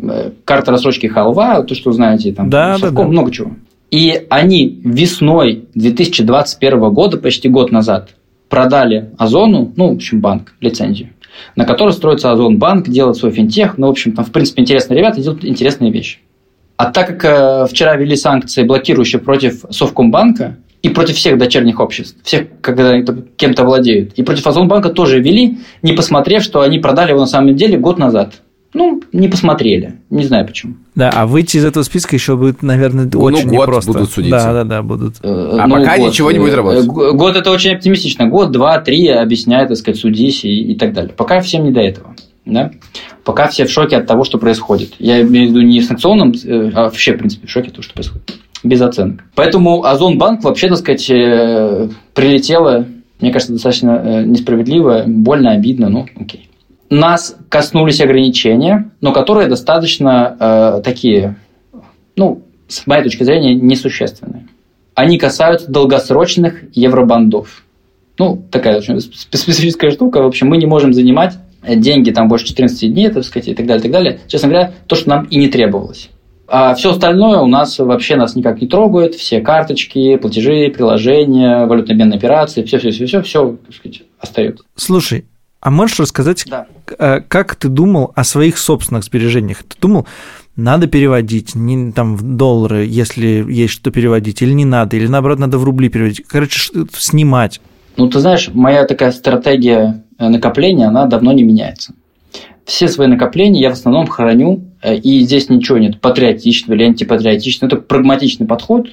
э, 0.03 0.33
карта 0.44 0.72
рассрочки 0.72 1.07
халва, 1.07 1.62
то, 1.62 1.75
что 1.75 1.92
знаете, 1.92 2.33
там 2.33 2.51
да, 2.51 2.79
Совком, 2.79 2.94
да, 2.94 3.03
да. 3.03 3.09
много 3.09 3.31
чего. 3.31 3.53
И 3.90 4.27
они 4.31 4.81
весной 4.83 5.66
2021 5.75 6.92
года, 6.92 7.18
почти 7.18 7.49
год 7.49 7.70
назад, 7.70 8.11
продали 8.49 9.11
Озону, 9.18 9.72
ну, 9.77 9.92
в 9.92 9.96
общем, 9.96 10.20
банк, 10.20 10.55
лицензию, 10.61 11.11
на 11.55 11.64
которой 11.64 11.92
строится 11.92 12.33
Озон 12.33 12.59
банк, 12.59 12.88
делает 12.88 13.16
свой 13.16 13.31
финтех. 13.31 13.79
Ну, 13.79 13.87
в 13.87 13.90
общем, 13.90 14.12
там, 14.12 14.25
в 14.25 14.33
принципе, 14.33 14.62
интересные 14.62 14.99
ребята 14.99 15.20
делают 15.20 15.44
интересные 15.44 15.92
вещи. 15.92 16.18
А 16.77 16.90
так 16.90 17.07
как 17.07 17.25
э, 17.25 17.66
вчера 17.70 17.96
ввели 17.96 18.16
санкции, 18.16 18.64
блокирующие 18.64 19.20
против 19.20 19.64
Совкомбанка, 19.70 20.57
и 20.87 20.88
против 20.88 21.16
всех 21.16 21.37
дочерних 21.37 21.81
обществ, 21.81 22.16
всех, 22.22 22.46
когда 22.61 23.03
кем-то 23.37 23.64
владеют. 23.64 24.12
И 24.14 24.22
против 24.22 24.46
Озонбанка 24.46 24.90
тоже 24.90 25.20
вели, 25.20 25.59
не 25.83 25.94
посмотрев, 25.94 26.44
что 26.44 26.61
они 26.61 26.79
продали 26.79 27.11
его 27.11 27.20
на 27.20 27.27
самом 27.27 27.57
деле 27.57 27.77
год 27.77 27.99
назад. 27.99 28.35
Ну, 28.72 29.03
не 29.12 29.27
посмотрели. 29.27 29.94
Не 30.11 30.25
знаю 30.25 30.46
почему. 30.46 30.75
Да, 30.94 31.11
а 31.11 31.27
выйти 31.27 31.57
из 31.57 31.64
этого 31.64 31.83
списка 31.83 32.14
еще 32.14 32.37
будет, 32.37 32.62
наверное, 32.62 33.09
ну, 33.12 33.20
очень 33.20 33.49
год 33.49 33.53
непросто. 33.53 33.92
будут 33.92 34.11
судиться. 34.11 34.38
Да, 34.38 34.53
да, 34.53 34.64
да, 34.64 34.83
будут. 34.83 35.16
Э, 35.22 35.57
а 35.59 35.66
ну, 35.66 35.77
пока 35.77 35.96
год, 35.96 36.11
ничего 36.11 36.31
не 36.31 36.38
будет 36.38 36.55
работать. 36.55 36.85
Э, 36.85 36.87
год– 36.87 37.37
это 37.37 37.51
очень 37.51 37.72
оптимистично. 37.72 38.29
Год, 38.29 38.53
два, 38.53 38.79
три 38.79 39.09
объясняет, 39.09 39.68
так 39.68 39.79
сказать, 39.79 39.99
судись 39.99 40.44
и, 40.44 40.72
и 40.72 40.75
так 40.77 40.92
далее. 40.92 41.12
Пока 41.16 41.40
всем 41.40 41.64
не 41.64 41.72
до 41.72 41.81
этого. 41.81 42.14
Да? 42.44 42.70
Пока 43.25 43.49
все 43.49 43.64
в 43.64 43.70
шоке 43.70 43.96
от 43.96 44.07
того, 44.07 44.22
что 44.22 44.38
происходит. 44.38 44.92
Я 45.01 45.22
имею 45.22 45.49
в 45.49 45.51
виду 45.51 45.62
не 45.62 45.81
в 45.81 45.85
санкционном, 45.85 46.33
э, 46.33 46.70
а 46.75 46.83
вообще, 46.85 47.14
в 47.14 47.18
принципе, 47.18 47.49
в 47.49 47.51
шоке 47.51 47.68
от 47.68 47.72
того, 47.72 47.83
что 47.83 47.94
происходит 47.94 48.35
без 48.66 48.81
оценок. 48.81 49.24
Поэтому 49.35 49.85
Озонбанк 49.85 50.44
вообще, 50.44 50.68
так 50.68 50.79
сказать, 50.79 51.09
э, 51.11 51.88
прилетело, 52.14 52.87
мне 53.20 53.33
кажется, 53.33 53.52
достаточно 53.52 53.90
э, 53.90 54.24
несправедливо, 54.24 55.05
больно, 55.07 55.52
обидно, 55.52 55.88
ну 55.88 56.07
окей. 56.18 56.48
нас 56.90 57.37
коснулись 57.48 58.00
ограничения, 58.00 58.90
но 59.00 59.12
которые 59.12 59.48
достаточно 59.48 60.37
э, 60.38 60.83
такие, 60.85 61.37
ну, 62.16 62.42
с 62.68 62.87
моей 62.87 63.02
точки 63.02 63.22
зрения, 63.22 63.55
несущественные. 63.55 64.48
Они 64.94 65.18
касаются 65.18 65.70
долгосрочных 65.70 66.64
евробандов. 66.74 67.64
Ну, 68.18 68.42
такая 68.50 68.79
очень 68.79 69.00
специфическая 69.00 69.90
штука. 69.90 70.22
В 70.22 70.26
общем, 70.26 70.48
мы 70.48 70.57
не 70.57 70.66
можем 70.66 70.94
занимать 70.94 71.35
деньги 71.62 72.11
там 72.11 72.29
больше 72.29 72.46
14 72.46 72.92
дней, 72.92 73.11
так 73.11 73.24
сказать, 73.24 73.48
и 73.48 73.55
так 73.55 73.66
далее, 73.66 73.81
и 73.81 73.83
так 73.83 73.92
далее. 73.92 74.20
Честно 74.26 74.48
говоря, 74.48 74.72
то, 74.87 74.96
что 74.96 75.11
нам 75.11 75.24
и 75.24 75.37
не 75.37 75.48
требовалось. 75.48 76.11
А 76.48 76.74
все 76.74 76.92
остальное 76.92 77.38
у 77.38 77.46
нас 77.46 77.78
вообще 77.78 78.16
нас 78.16 78.37
никак 78.37 78.61
не 78.61 78.68
трогает. 78.68 79.14
Все 79.14 79.40
карточки, 79.40 80.16
платежи, 80.16 80.70
приложения, 80.70 81.66
валютно-обменные 81.66 82.18
операции, 82.18 82.62
все-все-все, 82.62 83.22
все, 83.22 83.56
остается. 84.20 84.64
Слушай, 84.76 85.24
а 85.61 85.70
можешь 85.70 85.98
рассказать, 85.98 86.44
да. 86.46 86.66
Э, 86.98 87.20
как 87.20 87.56
ты 87.56 87.68
думал 87.68 88.12
о 88.14 88.22
своих 88.22 88.59
собственных 88.59 89.04
сбережениях? 89.04 89.64
Ты 89.64 89.76
думал, 89.80 90.06
надо 90.54 90.87
переводить 90.87 91.54
не, 91.54 91.92
там, 91.92 92.16
в 92.16 92.22
доллары, 92.22 92.87
если 92.87 93.44
есть 93.48 93.72
что 93.72 93.90
переводить, 93.90 94.42
или 94.42 94.52
не 94.52 94.64
надо, 94.64 94.96
или 94.96 95.06
наоборот, 95.06 95.38
надо 95.38 95.59
в 95.59 95.64
рубли 95.64 95.88
переводить? 95.88 96.24
Короче, 96.26 96.70
снимать. 96.92 97.61
Ну, 97.96 98.09
ты 98.09 98.20
знаешь, 98.20 98.50
моя 98.52 98.85
такая 98.85 99.11
стратегия 99.11 100.04
э, 100.18 100.28
накопления, 100.28 100.87
она 100.87 101.06
давно 101.06 101.32
не 101.32 101.42
меняется. 101.42 101.94
Все 102.64 102.88
свои 102.88 103.06
накопления 103.06 103.61
я 103.61 103.70
в 103.70 103.74
основном 103.74 104.06
храню, 104.06 104.64
и 104.94 105.20
здесь 105.20 105.49
ничего 105.49 105.79
нет 105.79 106.01
патриотичного 106.01 106.77
или 106.77 106.85
антипатриотичного. 106.85 107.72
Это 107.72 107.83
прагматичный 107.83 108.46
подход 108.46 108.88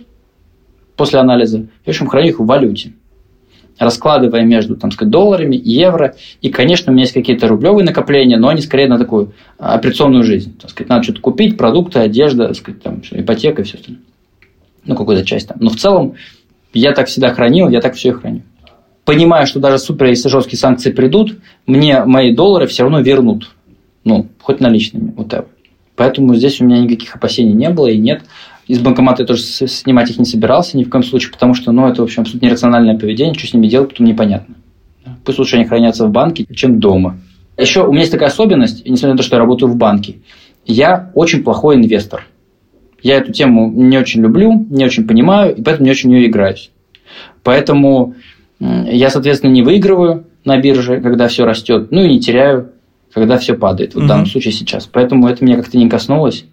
после 0.95 1.19
анализа. 1.19 1.67
В 1.85 1.89
общем, 1.89 2.07
храню 2.07 2.29
их 2.29 2.39
в 2.39 2.45
валюте 2.45 2.93
раскладывая 3.79 4.43
между, 4.43 4.75
там, 4.75 4.91
сказать, 4.91 5.11
долларами, 5.11 5.55
евро. 5.55 6.15
И, 6.41 6.49
конечно, 6.49 6.91
у 6.91 6.93
меня 6.93 7.03
есть 7.03 7.13
какие-то 7.13 7.47
рублевые 7.47 7.85
накопления, 7.85 8.37
но 8.37 8.49
они 8.49 8.61
скорее 8.61 8.87
на 8.87 8.97
такую 8.97 9.33
операционную 9.57 10.23
жизнь. 10.23 10.55
Так 10.59 10.71
сказать, 10.71 10.89
надо 10.89 11.03
что-то 11.03 11.21
купить, 11.21 11.57
продукты, 11.57 11.99
одежда, 11.99 12.47
так 12.47 12.55
сказать, 12.55 12.81
там, 12.81 13.01
ипотека 13.11 13.61
и 13.61 13.65
все 13.65 13.77
остальное. 13.77 14.03
Ну, 14.85 14.95
какую-то 14.95 15.25
часть 15.25 15.47
там. 15.47 15.57
Но 15.59 15.69
в 15.69 15.75
целом 15.75 16.15
я 16.73 16.91
так 16.93 17.07
всегда 17.07 17.33
хранил, 17.33 17.69
я 17.69 17.81
так 17.81 17.95
все 17.95 18.09
и 18.09 18.13
храню. 18.13 18.41
Понимаю, 19.05 19.47
что 19.47 19.59
даже 19.59 19.79
супер, 19.79 20.07
если 20.07 20.29
жесткие 20.29 20.59
санкции 20.59 20.91
придут, 20.91 21.37
мне 21.65 22.03
мои 22.05 22.33
доллары 22.33 22.67
все 22.67 22.83
равно 22.83 23.01
вернут. 23.01 23.51
Ну, 24.03 24.27
хоть 24.41 24.59
наличными, 24.59 25.13
вот 25.15 25.29
так. 25.29 25.47
Поэтому 25.95 26.35
здесь 26.35 26.59
у 26.59 26.65
меня 26.65 26.79
никаких 26.79 27.15
опасений 27.15 27.53
не 27.53 27.69
было 27.69 27.87
и 27.87 27.97
нет. 27.97 28.23
Из 28.67 28.79
банкомата 28.79 29.23
я 29.23 29.27
тоже 29.27 29.43
снимать 29.43 30.09
их 30.09 30.17
не 30.17 30.25
собирался 30.25 30.77
ни 30.77 30.83
в 30.83 30.89
коем 30.89 31.03
случае, 31.03 31.31
потому 31.31 31.53
что 31.53 31.71
ну, 31.71 31.87
это, 31.87 32.01
в 32.01 32.05
общем, 32.05 32.21
абсолютно 32.21 32.47
нерациональное 32.47 32.97
поведение, 32.97 33.33
что 33.33 33.47
с 33.47 33.53
ними 33.53 33.67
делать, 33.67 33.89
потом 33.89 34.07
непонятно. 34.07 34.55
Пусть 35.25 35.37
лучше 35.37 35.57
они 35.57 35.65
хранятся 35.65 36.07
в 36.07 36.11
банке, 36.11 36.45
чем 36.53 36.79
дома. 36.79 37.19
Еще 37.57 37.85
у 37.85 37.91
меня 37.91 38.01
есть 38.01 38.11
такая 38.11 38.29
особенность, 38.29 38.87
несмотря 38.87 39.11
на 39.11 39.17
то, 39.17 39.23
что 39.23 39.35
я 39.35 39.39
работаю 39.39 39.69
в 39.71 39.75
банке, 39.75 40.17
я 40.65 41.11
очень 41.13 41.43
плохой 41.43 41.75
инвестор. 41.75 42.25
Я 43.01 43.17
эту 43.17 43.33
тему 43.33 43.69
не 43.69 43.97
очень 43.97 44.21
люблю, 44.21 44.65
не 44.69 44.85
очень 44.85 45.05
понимаю, 45.05 45.55
и 45.55 45.61
поэтому 45.61 45.85
не 45.85 45.91
очень 45.91 46.09
в 46.09 46.13
нее 46.13 46.27
играюсь. 46.27 46.71
Поэтому 47.43 48.15
я, 48.59 49.09
соответственно, 49.09 49.51
не 49.51 49.61
выигрываю 49.61 50.25
на 50.45 50.57
бирже, 50.57 51.01
когда 51.01 51.27
все 51.27 51.45
растет, 51.45 51.91
ну 51.91 52.01
и 52.01 52.07
не 52.07 52.19
теряю, 52.21 52.71
когда 53.13 53.37
все 53.37 53.53
падает. 53.53 53.95
Вот 53.95 54.03
в 54.03 54.07
данном 54.07 54.25
случае 54.25 54.53
сейчас. 54.53 54.87
Поэтому 54.91 55.27
это 55.27 55.43
меня 55.43 55.57
как-то 55.57 55.77
не 55.77 55.89
коснулось. 55.89 56.45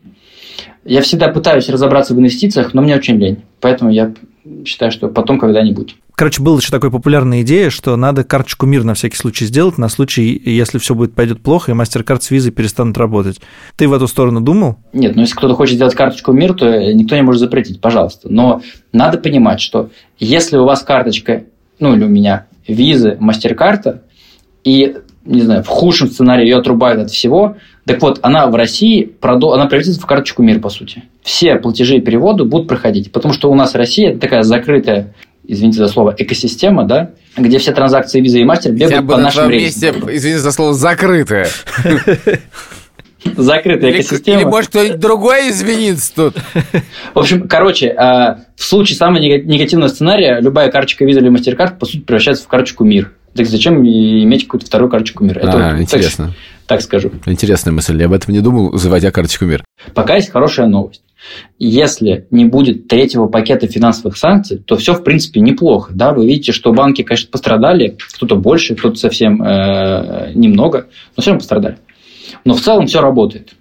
Я 0.84 1.02
всегда 1.02 1.28
пытаюсь 1.28 1.68
разобраться 1.68 2.14
в 2.14 2.18
инвестициях, 2.18 2.74
но 2.74 2.82
мне 2.82 2.96
очень 2.96 3.16
лень. 3.16 3.42
Поэтому 3.60 3.90
я 3.90 4.14
считаю, 4.64 4.90
что 4.90 5.08
потом 5.08 5.38
когда-нибудь. 5.38 5.96
Короче, 6.14 6.42
была 6.42 6.58
еще 6.58 6.70
такая 6.70 6.90
популярная 6.90 7.42
идея, 7.42 7.70
что 7.70 7.96
надо 7.96 8.24
карточку 8.24 8.66
мир 8.66 8.84
на 8.84 8.94
всякий 8.94 9.16
случай 9.16 9.46
сделать, 9.46 9.78
на 9.78 9.88
случай, 9.88 10.40
если 10.44 10.78
все 10.78 10.94
будет 10.94 11.14
пойдет 11.14 11.42
плохо, 11.42 11.70
и 11.70 11.74
мастер-карт 11.74 12.22
с 12.22 12.30
визой 12.30 12.52
перестанут 12.52 12.98
работать. 12.98 13.40
Ты 13.76 13.88
в 13.88 13.92
эту 13.94 14.06
сторону 14.06 14.40
думал? 14.40 14.76
Нет, 14.92 15.16
ну 15.16 15.22
если 15.22 15.34
кто-то 15.34 15.54
хочет 15.54 15.76
сделать 15.76 15.94
карточку 15.94 16.32
мир, 16.32 16.52
то 16.54 16.92
никто 16.92 17.16
не 17.16 17.22
может 17.22 17.40
запретить, 17.40 17.80
пожалуйста. 17.80 18.28
Но 18.30 18.60
надо 18.92 19.16
понимать, 19.18 19.60
что 19.60 19.90
если 20.18 20.58
у 20.58 20.64
вас 20.64 20.82
карточка, 20.82 21.44
ну 21.78 21.94
или 21.94 22.04
у 22.04 22.08
меня, 22.08 22.46
визы, 22.66 23.16
мастер-карта, 23.18 24.02
и 24.62 24.96
не 25.24 25.42
знаю, 25.42 25.62
в 25.62 25.66
худшем 25.66 26.08
сценарии 26.08 26.44
ее 26.44 26.56
отрубают 26.56 27.00
от 27.00 27.10
всего. 27.10 27.56
Так 27.84 28.00
вот, 28.02 28.20
она 28.22 28.46
в 28.46 28.54
России, 28.54 29.04
продол... 29.04 29.54
она 29.54 29.66
превратится 29.66 30.00
в 30.00 30.06
карточку 30.06 30.42
мир, 30.42 30.60
по 30.60 30.70
сути. 30.70 31.04
Все 31.22 31.56
платежи 31.56 31.96
и 31.96 32.00
переводы 32.00 32.44
будут 32.44 32.68
проходить. 32.68 33.12
Потому 33.12 33.34
что 33.34 33.50
у 33.50 33.54
нас 33.54 33.74
Россия– 33.74 34.10
это 34.12 34.20
такая 34.20 34.42
закрытая, 34.42 35.14
извините 35.46 35.78
за 35.78 35.88
слово, 35.88 36.14
экосистема, 36.16 36.84
да, 36.84 37.10
где 37.36 37.58
все 37.58 37.72
транзакции 37.72 38.20
виза 38.20 38.38
и 38.38 38.44
мастер 38.44 38.72
бегают 38.72 39.06
по 39.06 39.18
нашим 39.18 39.50
рейсам. 39.50 39.96
извините 40.10 40.38
за 40.38 40.52
слово, 40.52 40.74
закрытая. 40.74 41.48
Закрытая 43.36 43.90
экосистема. 43.90 44.40
Или, 44.40 44.44
может, 44.46 44.70
кто-нибудь 44.70 44.98
другой 44.98 45.50
извинится 45.50 46.14
тут. 46.14 46.36
В 47.14 47.18
общем, 47.18 47.48
короче, 47.48 47.88
а, 47.90 48.44
в 48.56 48.64
случае 48.64 48.96
самого 48.96 49.18
негативного 49.18 49.88
сценария 49.88 50.40
любая 50.40 50.70
карточка 50.70 51.04
виза 51.04 51.20
или 51.20 51.28
мастер-карт, 51.28 51.78
по 51.78 51.84
сути, 51.84 52.00
превращается 52.00 52.44
в 52.44 52.48
карточку 52.48 52.84
мир. 52.84 53.12
Так 53.34 53.46
зачем 53.46 53.82
иметь 53.82 54.44
какую-то 54.44 54.66
вторую 54.66 54.90
карточку 54.90 55.24
мира? 55.24 55.38
Это 55.38 55.70
а, 55.70 55.80
интересно. 55.80 56.26
Так, 56.26 56.34
так 56.66 56.82
скажу. 56.82 57.12
Интересная 57.26 57.72
мысль. 57.72 57.98
Я 57.98 58.06
об 58.06 58.12
этом 58.12 58.34
не 58.34 58.40
думал, 58.40 58.76
заводя 58.76 59.10
карточку 59.10 59.44
мир. 59.44 59.64
Пока 59.94 60.16
есть 60.16 60.30
хорошая 60.30 60.66
новость. 60.66 61.02
Если 61.58 62.26
не 62.30 62.46
будет 62.46 62.88
третьего 62.88 63.26
пакета 63.26 63.66
финансовых 63.66 64.16
санкций, 64.16 64.58
то 64.58 64.76
все, 64.76 64.94
в 64.94 65.04
принципе, 65.04 65.40
неплохо. 65.40 65.92
Да? 65.94 66.12
Вы 66.12 66.26
видите, 66.26 66.52
что 66.52 66.72
банки, 66.72 67.02
конечно, 67.02 67.28
пострадали, 67.30 67.96
кто-то 68.14 68.36
больше, 68.36 68.74
кто-то 68.74 68.96
совсем 68.96 69.42
э, 69.42 70.32
немного, 70.34 70.86
но 71.16 71.20
все 71.20 71.30
равно 71.30 71.40
пострадали. 71.40 71.78
Но 72.44 72.54
в 72.54 72.60
целом 72.60 72.86
все 72.86 73.00
работает. 73.00 73.54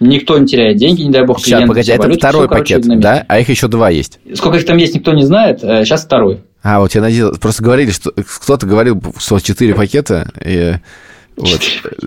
Никто 0.00 0.38
не 0.38 0.46
теряет 0.46 0.76
деньги, 0.76 1.02
не 1.02 1.10
дай 1.10 1.24
бог, 1.24 1.40
Сейчас, 1.40 1.66
погоди, 1.66 1.90
это 1.90 2.02
валюту, 2.02 2.18
второй 2.18 2.46
все, 2.46 2.56
пакет, 2.56 2.82
короче, 2.82 3.00
да? 3.00 3.24
А 3.26 3.38
их 3.38 3.48
еще 3.48 3.68
два 3.68 3.90
есть. 3.90 4.18
Сколько 4.34 4.58
их 4.58 4.66
там 4.66 4.76
есть, 4.76 4.94
никто 4.94 5.12
не 5.12 5.24
знает. 5.24 5.60
Сейчас 5.60 6.02
э, 6.02 6.06
второй. 6.06 6.40
А, 6.64 6.80
вот 6.80 6.94
я 6.94 7.02
надеялся, 7.02 7.38
просто 7.38 7.62
говорили, 7.62 7.90
что 7.90 8.10
кто-то 8.10 8.66
говорил, 8.66 9.00
что 9.18 9.38
четыре 9.38 9.74
пакета, 9.74 10.32
и 10.42 10.78
вот, 11.36 11.60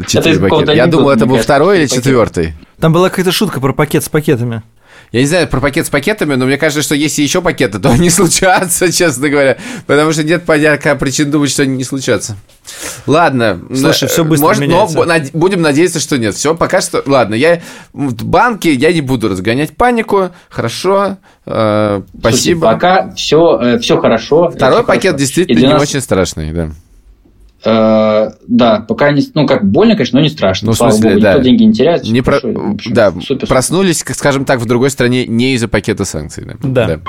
четыре 0.07 0.39
пакета. 0.39 0.73
Я 0.73 0.87
думал, 0.87 1.11
это 1.11 1.27
был 1.27 1.37
второй 1.37 1.79
или 1.79 1.85
четвертый. 1.85 2.55
Там 2.79 2.91
была 2.91 3.09
какая-то 3.09 3.31
шутка 3.31 3.61
про 3.61 3.71
пакет 3.71 4.03
с 4.03 4.09
пакетами. 4.09 4.63
Я 5.11 5.21
не 5.21 5.25
знаю 5.25 5.47
про 5.47 5.61
пакет 5.61 5.85
с 5.85 5.89
пакетами, 5.89 6.35
но 6.35 6.45
мне 6.45 6.57
кажется, 6.57 6.81
что 6.81 6.95
если 6.95 7.21
еще 7.21 7.41
пакеты, 7.41 7.79
то 7.79 7.89
они 7.89 8.09
случатся, 8.11 8.91
честно 8.91 9.29
говоря. 9.29 9.57
Потому 9.85 10.11
что 10.11 10.23
нет 10.23 10.45
понятия 10.45 10.95
причин 10.95 11.31
думать, 11.31 11.49
что 11.49 11.63
они 11.63 11.77
не 11.77 11.83
случатся. 11.83 12.37
Ладно. 13.05 13.61
Слушай, 13.73 14.09
все 14.09 14.23
быстро 14.23 14.47
может, 14.47 14.61
меняется. 14.61 15.03
Но 15.03 15.13
будем 15.33 15.61
надеяться, 15.61 15.99
что 15.99 16.17
нет. 16.17 16.35
Все, 16.35 16.55
пока 16.55 16.81
что... 16.81 17.01
Ладно, 17.05 17.35
я... 17.35 17.61
В 17.93 18.25
банке 18.25 18.73
я 18.73 18.91
не 18.91 19.01
буду 19.01 19.29
разгонять 19.29 19.75
панику. 19.75 20.31
Хорошо. 20.49 21.17
Э, 21.45 22.01
спасибо. 22.19 22.31
Слушайте, 22.31 22.55
пока 22.55 23.11
все, 23.15 23.59
э, 23.61 23.79
все 23.79 23.99
хорошо. 23.99 24.49
Второй 24.49 24.79
все 24.79 24.87
пакет 24.87 25.03
хорошо. 25.03 25.19
действительно 25.19 25.59
не 25.59 25.73
нас... 25.73 25.81
очень 25.81 26.01
страшный, 26.01 26.51
да. 26.51 26.71
Э, 27.63 28.31
да, 28.47 28.81
пока 28.81 29.11
не, 29.11 29.23
ну 29.33 29.47
как 29.47 29.69
больно, 29.69 29.95
конечно, 29.95 30.19
но 30.19 30.23
не 30.23 30.29
страшно. 30.29 30.67
Ну, 30.67 30.71
в 30.73 30.77
смысле, 30.77 31.09
Богу, 31.09 31.21
да. 31.21 31.31
никто 31.31 31.43
деньги 31.43 31.63
не 31.63 31.73
теряет. 31.73 32.03
Не 32.03 32.21
про... 32.21 32.37
общем, 32.37 32.93
да, 32.93 33.13
супер. 33.21 33.47
проснулись, 33.47 33.99
скажем 33.99 34.45
так, 34.45 34.59
в 34.59 34.65
другой 34.65 34.89
стране 34.89 35.25
не 35.25 35.53
из-за 35.55 35.67
пакета 35.67 36.05
санкций. 36.05 36.45
Да. 36.45 36.55
да. 36.61 36.87
да. 36.87 37.01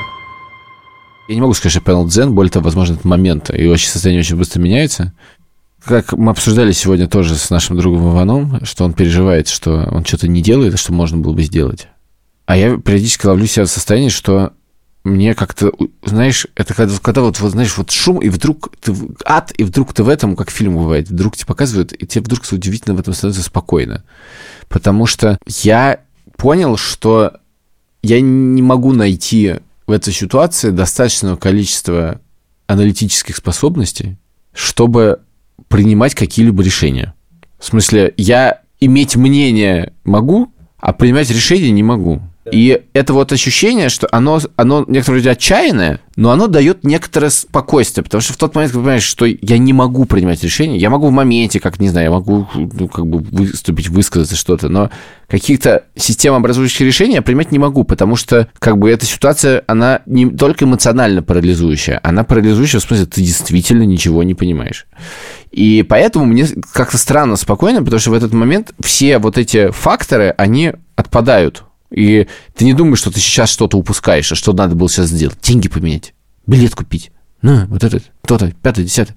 Я 1.29 1.35
не 1.35 1.41
могу 1.43 1.53
сказать, 1.53 1.73
что 1.73 1.91
Panel 1.91 2.07
Zen, 2.07 2.31
более 2.31 2.51
того, 2.51 2.65
возможно, 2.65 2.95
этот 2.95 3.05
момент, 3.05 3.51
и 3.55 3.67
вообще 3.69 3.89
состояние 3.89 4.21
очень 4.21 4.37
быстро 4.37 4.61
меняется. 4.61 5.13
Как 5.85 6.13
мы 6.15 6.33
обсуждали 6.33 6.73
сегодня 6.73 7.07
тоже 7.07 7.37
с 7.37 7.51
нашим 7.51 7.77
другом 7.77 8.11
Иваном, 8.11 8.65
что 8.65 8.85
он 8.85 8.95
переживает, 8.95 9.49
что 9.49 9.89
он 9.91 10.05
что-то 10.05 10.27
не 10.27 10.43
делает, 10.43 10.75
а 10.75 10.79
что 10.79 10.93
можно 10.93 11.19
было 11.19 11.35
бы 11.35 11.43
сделать. 11.43 11.89
А 12.47 12.57
я 12.57 12.79
периодически 12.79 13.27
ловлю 13.27 13.47
себя 13.47 13.67
в 13.67 13.71
состоянии, 13.71 14.09
что 14.09 14.53
мне 15.09 15.35
как-то, 15.35 15.73
знаешь, 16.05 16.47
это 16.55 16.75
когда, 16.75 16.97
когда 16.99 17.23
вот, 17.23 17.41
вот, 17.41 17.53
знаешь, 17.53 17.77
вот 17.77 17.91
шум, 17.91 18.19
и 18.19 18.29
вдруг 18.29 18.71
ты 18.81 18.95
ад, 19.25 19.53
и 19.57 19.65
вдруг 19.65 19.93
ты 19.93 20.03
в 20.03 20.09
этом, 20.09 20.37
как 20.37 20.51
фильм 20.51 20.77
бывает, 20.77 21.11
вдруг 21.11 21.37
тебе 21.37 21.47
показывают, 21.47 21.93
и 21.93 22.07
тебе 22.07 22.25
вдруг 22.25 22.43
удивительно 22.51 22.95
в 22.95 23.01
этом 23.01 23.15
становится 23.15 23.45
спокойно. 23.45 24.05
Потому 24.69 25.07
что 25.07 25.39
я 25.47 26.01
понял, 26.37 26.77
что 26.77 27.39
я 28.03 28.21
не 28.21 28.63
могу 28.63 28.93
найти 28.93 29.57
в 29.87 29.91
этой 29.91 30.13
ситуации 30.13 30.71
достаточного 30.71 31.37
количества 31.37 32.21
аналитических 32.67 33.37
способностей, 33.37 34.17
чтобы 34.53 35.21
принимать 35.69 36.15
какие-либо 36.15 36.63
решения. 36.63 37.15
В 37.59 37.65
смысле, 37.65 38.15
я 38.17 38.61
иметь 38.81 39.17
мнение 39.17 39.93
могу, 40.05 40.53
а 40.79 40.93
принимать 40.93 41.31
решения 41.31 41.71
не 41.71 41.83
могу. 41.83 42.23
И 42.53 42.83
это 42.93 43.13
вот 43.13 43.33
ощущение, 43.33 43.89
что 43.89 44.09
оно, 44.11 44.41
оно 44.57 44.85
некоторое 44.87 45.19
вроде 45.19 45.31
отчаянное, 45.31 46.01
но 46.17 46.31
оно 46.31 46.47
дает 46.49 46.85
некоторое 46.85 47.31
спокойствие, 47.31 48.03
потому 48.03 48.21
что 48.21 48.33
в 48.33 48.37
тот 48.37 48.55
момент, 48.55 48.73
когда 48.73 48.85
понимаешь, 48.85 49.05
что 49.05 49.25
я 49.25 49.59
не 49.59 49.73
могу 49.73 50.05
принимать 50.05 50.43
решение, 50.43 50.79
я 50.79 50.91
могу 50.91 51.09
в 51.09 51.13
моменте, 51.13 51.61
как, 51.61 51.79
не 51.79 51.89
знаю, 51.89 52.07
я 52.07 52.11
могу 52.11 52.49
ну, 52.55 52.89
как 52.89 53.07
бы 53.07 53.19
выступить, 53.19 53.89
высказаться 53.89 54.35
что-то, 54.35 54.69
но 54.69 54.91
каких-то 55.29 55.85
системообразующих 55.95 56.81
решений 56.81 57.15
я 57.15 57.23
принимать 57.23 57.53
не 57.53 57.59
могу, 57.59 57.85
потому 57.85 58.17
что 58.17 58.49
как 58.59 58.79
бы 58.79 58.91
эта 58.91 59.07
ситуация, 59.07 59.63
она 59.67 60.03
не 60.07 60.29
только 60.29 60.65
эмоционально 60.65 61.23
парализующая, 61.23 62.01
она 62.03 62.25
парализующая 62.25 62.81
в 62.81 62.83
смысле, 62.83 63.07
ты 63.07 63.21
действительно 63.21 63.83
ничего 63.83 64.23
не 64.23 64.35
понимаешь. 64.35 64.87
И 65.51 65.85
поэтому 65.89 66.25
мне 66.25 66.47
как-то 66.73 66.99
странно 66.99 67.37
спокойно, 67.37 67.83
потому 67.83 68.01
что 68.01 68.11
в 68.11 68.15
этот 68.15 68.33
момент 68.33 68.73
все 68.81 69.19
вот 69.19 69.39
эти 69.39 69.71
факторы, 69.71 70.35
они 70.37 70.73
отпадают. 70.97 71.65
И 71.91 72.27
ты 72.55 72.65
не 72.65 72.75
думаешь, 72.75 72.99
что 72.99 73.11
ты 73.11 73.21
сейчас 73.21 73.51
что-то 73.51 73.79
упускаешь, 73.79 74.31
а 74.31 74.35
что 74.35 74.53
надо 74.53 74.75
было 74.75 74.89
сейчас 74.89 75.09
сделать. 75.09 75.39
Деньги 75.43 75.69
поменять, 75.69 76.15
билет 76.47 76.75
купить. 76.75 77.11
Ну, 77.43 77.67
вот 77.67 77.85
это, 77.85 78.01
то-то, 78.27 78.53
пятое, 78.63 78.85
десятое. 78.85 79.17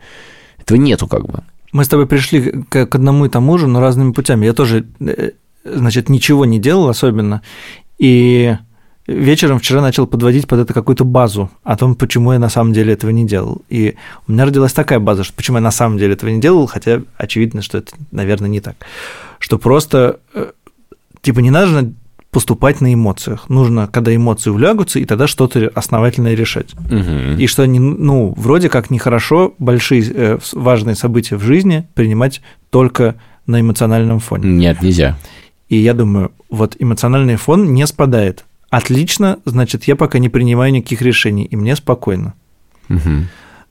Этого 0.59 0.77
нету 0.77 1.07
как 1.07 1.25
бы. 1.25 1.43
Мы 1.73 1.85
с 1.85 1.87
тобой 1.87 2.05
пришли 2.05 2.63
к, 2.69 2.85
к 2.85 2.95
одному 2.95 3.25
и 3.25 3.29
тому 3.29 3.57
же, 3.57 3.67
но 3.67 3.79
разными 3.79 4.11
путями. 4.11 4.45
Я 4.45 4.53
тоже, 4.53 4.85
э, 4.99 5.31
значит, 5.63 6.09
ничего 6.09 6.45
не 6.45 6.59
делал 6.59 6.89
особенно. 6.89 7.41
И 7.97 8.55
вечером 9.07 9.59
вчера 9.59 9.81
начал 9.81 10.05
подводить 10.05 10.47
под 10.47 10.59
это 10.59 10.73
какую-то 10.73 11.05
базу 11.05 11.49
о 11.63 11.77
том, 11.77 11.95
почему 11.95 12.33
я 12.33 12.39
на 12.39 12.49
самом 12.49 12.73
деле 12.73 12.93
этого 12.93 13.11
не 13.11 13.25
делал. 13.25 13.61
И 13.69 13.95
у 14.27 14.31
меня 14.31 14.45
родилась 14.45 14.73
такая 14.73 14.99
база, 14.99 15.23
что 15.23 15.33
почему 15.33 15.57
я 15.57 15.61
на 15.61 15.71
самом 15.71 15.97
деле 15.97 16.13
этого 16.13 16.29
не 16.29 16.41
делал, 16.41 16.67
хотя 16.67 17.01
очевидно, 17.17 17.61
что 17.61 17.79
это, 17.79 17.93
наверное, 18.11 18.49
не 18.49 18.59
так. 18.59 18.75
Что 19.39 19.57
просто, 19.57 20.19
э, 20.33 20.51
типа, 21.21 21.39
не 21.39 21.51
надо 21.51 21.93
поступать 22.31 22.79
на 22.79 22.93
эмоциях. 22.93 23.49
Нужно, 23.49 23.87
когда 23.87 24.15
эмоции 24.15 24.49
улягутся, 24.49 24.99
и 24.99 25.05
тогда 25.05 25.27
что-то 25.27 25.69
основательное 25.75 26.33
решать. 26.33 26.73
Угу. 26.73 27.37
И 27.37 27.45
что, 27.47 27.65
ну, 27.65 28.33
вроде 28.37 28.69
как 28.69 28.89
нехорошо 28.89 29.53
большие 29.59 30.03
э, 30.03 30.37
важные 30.53 30.95
события 30.95 31.35
в 31.35 31.43
жизни 31.43 31.87
принимать 31.93 32.41
только 32.69 33.15
на 33.45 33.59
эмоциональном 33.59 34.19
фоне. 34.19 34.49
Нет, 34.49 34.81
нельзя. 34.81 35.17
И 35.67 35.77
я 35.77 35.93
думаю, 35.93 36.31
вот 36.49 36.75
эмоциональный 36.79 37.35
фон 37.35 37.73
не 37.73 37.85
спадает. 37.85 38.45
Отлично, 38.69 39.39
значит, 39.43 39.83
я 39.83 39.97
пока 39.97 40.17
не 40.17 40.29
принимаю 40.29 40.71
никаких 40.71 41.01
решений, 41.01 41.43
и 41.43 41.57
мне 41.57 41.75
спокойно. 41.75 42.33
Угу. 42.87 43.25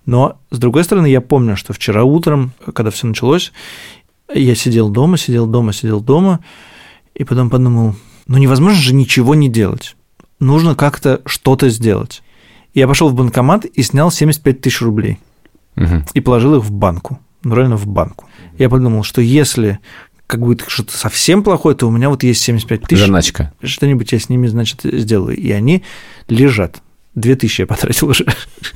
Но, 0.04 0.38
с 0.50 0.58
другой 0.58 0.84
стороны, 0.84 1.06
я 1.06 1.22
помню, 1.22 1.56
что 1.56 1.72
вчера 1.72 2.04
утром, 2.04 2.52
когда 2.74 2.90
все 2.90 3.06
началось, 3.06 3.52
я 4.34 4.54
сидел 4.54 4.90
дома, 4.90 5.16
сидел 5.16 5.46
дома, 5.46 5.72
сидел 5.72 6.00
дома, 6.00 6.40
и 7.14 7.24
потом 7.24 7.48
подумал, 7.48 7.94
ну 8.30 8.38
невозможно 8.38 8.80
же 8.80 8.94
ничего 8.94 9.34
не 9.34 9.48
делать. 9.48 9.96
Нужно 10.38 10.76
как-то 10.76 11.20
что-то 11.26 11.68
сделать. 11.68 12.22
Я 12.74 12.86
пошел 12.86 13.08
в 13.08 13.14
банкомат 13.14 13.64
и 13.64 13.82
снял 13.82 14.12
75 14.12 14.60
тысяч 14.60 14.80
рублей. 14.82 15.18
Угу. 15.76 16.04
И 16.14 16.20
положил 16.20 16.54
их 16.54 16.62
в 16.62 16.70
банку. 16.70 17.18
Ну, 17.42 17.56
реально 17.56 17.76
в 17.76 17.88
банку. 17.88 18.26
Я 18.56 18.68
подумал, 18.68 19.02
что 19.02 19.20
если 19.20 19.80
как 20.28 20.42
будет 20.42 20.64
что-то 20.68 20.96
совсем 20.96 21.42
плохое, 21.42 21.74
то 21.74 21.88
у 21.88 21.90
меня 21.90 22.08
вот 22.08 22.22
есть 22.22 22.40
75 22.42 22.82
тысяч. 22.82 23.00
Заначка. 23.00 23.52
Что-нибудь 23.64 24.12
я 24.12 24.20
с 24.20 24.28
ними, 24.28 24.46
значит, 24.46 24.82
сделаю. 24.84 25.36
И 25.36 25.50
они 25.50 25.82
лежат. 26.28 26.82
2000 27.16 27.62
я 27.62 27.66
потратил 27.66 28.10
уже. 28.10 28.26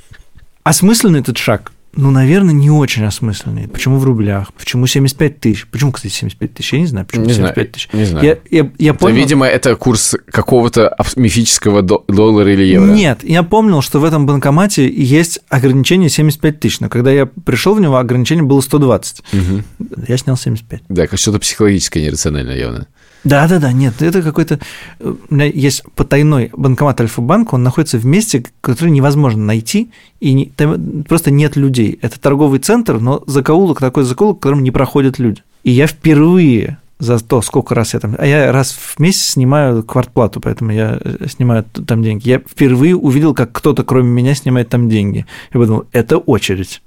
Осмысленный 0.65 1.21
этот 1.21 1.39
шаг? 1.39 1.71
Ну, 1.97 2.11
наверное, 2.11 2.53
не 2.55 2.71
очень 2.71 3.05
осмысленный. 3.05 3.69
Почему 3.69 3.99
в 3.99 4.05
рублях? 4.05 4.53
Почему 4.55 4.87
75 4.87 5.41
тысяч? 5.41 5.67
Почему, 5.69 5.93
кстати, 5.93 6.13
75 6.13 6.55
тысяч? 6.55 6.73
Я 6.73 6.79
не 6.81 6.87
знаю, 6.87 7.07
почему 7.07 7.25
Не 7.27 7.33
75 7.35 7.55
знаю, 7.55 7.69
тысяч. 7.73 7.89
не 7.93 8.05
знаю. 8.05 8.25
Я, 8.51 8.59
я, 8.63 8.71
я 8.79 8.95
понял... 8.95 9.17
видимо, 9.17 9.47
это 9.47 9.77
курс 9.77 10.15
какого-то 10.31 10.97
мифического 11.17 11.83
до- 11.83 12.05
доллара 12.09 12.53
или 12.53 12.65
евро. 12.65 12.87
Нет, 12.91 13.21
я 13.23 13.43
помнил, 13.43 13.81
что 13.83 14.01
в 14.01 14.05
этом 14.05 14.27
банкомате 14.27 14.89
есть 14.93 15.41
ограничение 15.49 16.09
75 16.09 16.61
тысяч, 16.61 16.81
но 16.81 16.89
когда 16.89 17.11
я 17.13 17.27
пришел 17.27 17.75
в 17.75 17.81
него, 17.81 17.97
ограничение 17.97 18.45
было 18.45 18.61
120. 18.61 19.23
Мгм. 19.33 19.65
Я 20.09 20.17
снял 20.17 20.37
75. 20.37 20.83
Да, 20.89 21.07
как 21.07 21.19
что-то 21.19 21.39
психологическое 21.39 22.03
нерациональное 22.03 22.57
явно. 22.57 22.87
Да, 23.25 23.49
да, 23.49 23.59
да, 23.59 23.73
нет, 23.73 24.03
это 24.03 24.23
какой-то... 24.23 24.61
У 25.01 25.17
меня 25.31 25.47
есть 25.47 25.83
потайной 25.95 26.51
банкомат 26.53 27.01
Альфа-банка, 27.01 27.55
он 27.55 27.63
находится 27.63 27.97
в 27.99 28.05
месте, 28.05 28.45
который 28.61 28.91
невозможно 28.91 29.43
найти, 29.43 29.91
и 30.21 30.35
не- 30.35 30.47
там 30.47 31.05
просто 31.05 31.31
нет 31.31 31.57
людей. 31.57 31.99
Это 32.03 32.21
торговый 32.21 32.59
центр, 32.59 32.99
но 33.01 33.23
закоулок 33.27 33.81
такой 33.81 34.05
закоулок, 34.05 34.37
в 34.37 34.41
котором 34.41 34.63
не 34.63 34.71
проходят 34.71 35.19
люди. 35.19 35.43
И 35.63 35.71
я 35.71 35.87
впервые 35.87 36.79
за 36.99 37.19
то, 37.19 37.41
сколько 37.43 37.75
раз 37.75 37.95
я 37.95 38.01
там... 38.01 38.15
А 38.19 38.27
я 38.27 38.53
раз 38.53 38.73
в 38.73 39.01
месяц 39.01 39.23
снимаю 39.33 39.83
квартплату, 39.83 40.41
поэтому 40.41 40.73
я 40.73 40.99
э, 41.03 41.27
снимаю 41.29 41.65
там 41.65 42.03
деньги. 42.03 42.29
Я 42.29 42.39
впервые 42.39 42.95
увидел, 42.95 43.35
как 43.35 43.53
кто-то, 43.53 43.85
кроме 43.85 44.11
меня, 44.11 44.35
снимает 44.35 44.69
там 44.69 44.89
деньги. 44.89 45.27
Я 45.53 45.61
подумал, 45.61 45.87
это 45.93 46.19
очередь. 46.19 46.83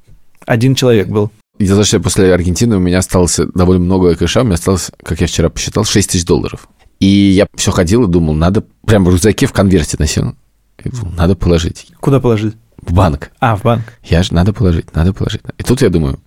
Один 0.46 0.76
человек 0.76 1.08
был. 1.10 1.32
Из-за 1.60 1.74
того, 1.74 1.84
что 1.84 1.98
я 1.98 2.04
после 2.04 2.34
Аргентины 2.34 2.76
у 2.78 2.80
меня 2.80 3.00
осталось 3.00 3.40
довольно 3.56 3.84
много 3.84 4.16
кэша, 4.16 4.42
у 4.42 4.44
меня 4.44 4.56
осталось, 4.56 4.92
как 5.04 5.20
я 5.22 5.28
вчера 5.28 5.50
посчитал, 5.50 5.86
6 5.86 6.10
тысяч 6.12 6.26
долларов. 6.26 6.68
И 7.00 7.08
я 7.08 7.48
все 7.56 7.72
ходил 7.72 8.04
и 8.06 8.12
думал, 8.12 8.34
надо 8.34 8.64
прям 8.86 9.06
в 9.06 9.10
рюкзаке 9.10 9.46
в 9.48 9.54
конверте 9.54 9.98
носил. 10.00 10.36
Я 10.84 10.92
думал, 10.92 11.14
надо 11.16 11.36
положить 11.36 11.88
Куда 12.00 12.20
положить? 12.20 12.56
в 12.82 12.94
банк. 12.94 13.32
А, 13.40 13.56
в 13.56 13.64
банк. 13.64 13.84
Я 14.04 14.24
же 14.24 14.34
надо 14.34 14.54
положить, 14.54 14.96
надо 14.96 15.14
положить. 15.14 15.42
И 15.58 15.64
тут 15.64 15.82
я 15.82 15.90
думаю, 15.90 16.20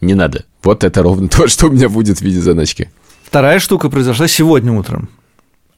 не 0.00 0.14
надо. 0.14 0.44
Вот 0.62 0.84
это 0.84 1.02
ровно 1.02 1.28
то, 1.30 1.48
что 1.48 1.66
у 1.66 1.70
меня 1.70 1.88
будет 1.88 2.18
в 2.18 2.22
виде 2.22 2.40
заначки. 2.40 2.90
Вторая 3.22 3.58
штука 3.58 3.88
произошла 3.90 4.28
сегодня 4.28 4.72
утром. 4.72 5.08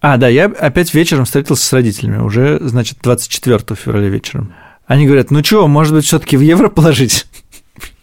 А, 0.01 0.19
да, 0.19 0.29
я 0.29 0.47
опять 0.47 0.93
вечером 0.95 1.25
встретился 1.25 1.65
с 1.65 1.73
родителями, 1.73 2.19
уже, 2.19 2.59
значит, 2.61 2.99
24 3.03 3.61
февраля 3.77 4.09
вечером. 4.09 4.53
Они 4.87 5.07
говорят, 5.07 5.31
ну 5.31 5.43
что, 5.43 5.67
может 5.67 5.95
быть, 5.95 6.05
все 6.05 6.19
таки 6.19 6.37
в 6.37 6.41
евро 6.41 6.69
положить? 6.69 7.27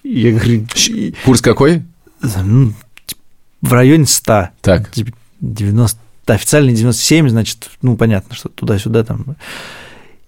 Я 0.03 0.31
говорю, 0.31 0.65
«И- 0.87 1.13
Курс 1.25 1.41
какой? 1.41 1.83
ну, 2.21 2.73
типа, 3.05 3.21
в 3.61 3.73
районе 3.73 4.05
100. 4.05 4.49
Так. 4.61 4.91
Типа 4.91 5.11
90, 5.41 5.99
официальный 6.27 6.73
97, 6.73 7.29
значит, 7.29 7.69
ну, 7.81 7.95
понятно, 7.97 8.35
что 8.35 8.49
туда-сюда 8.49 9.03
там. 9.03 9.25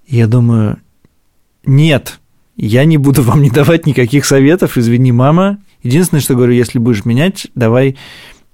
Я 0.08 0.28
думаю, 0.28 0.78
нет, 1.66 2.20
я 2.58 2.86
не 2.86 2.98
буду 2.98 3.22
вам 3.24 3.42
не 3.42 3.50
давать 3.50 3.86
никаких 3.86 4.26
советов, 4.26 4.78
извини, 4.78 5.12
мама. 5.12 5.58
Единственное, 5.84 6.22
что 6.22 6.36
говорю, 6.36 6.54
если 6.54 6.80
будешь 6.80 7.06
менять, 7.06 7.48
давай 7.56 7.98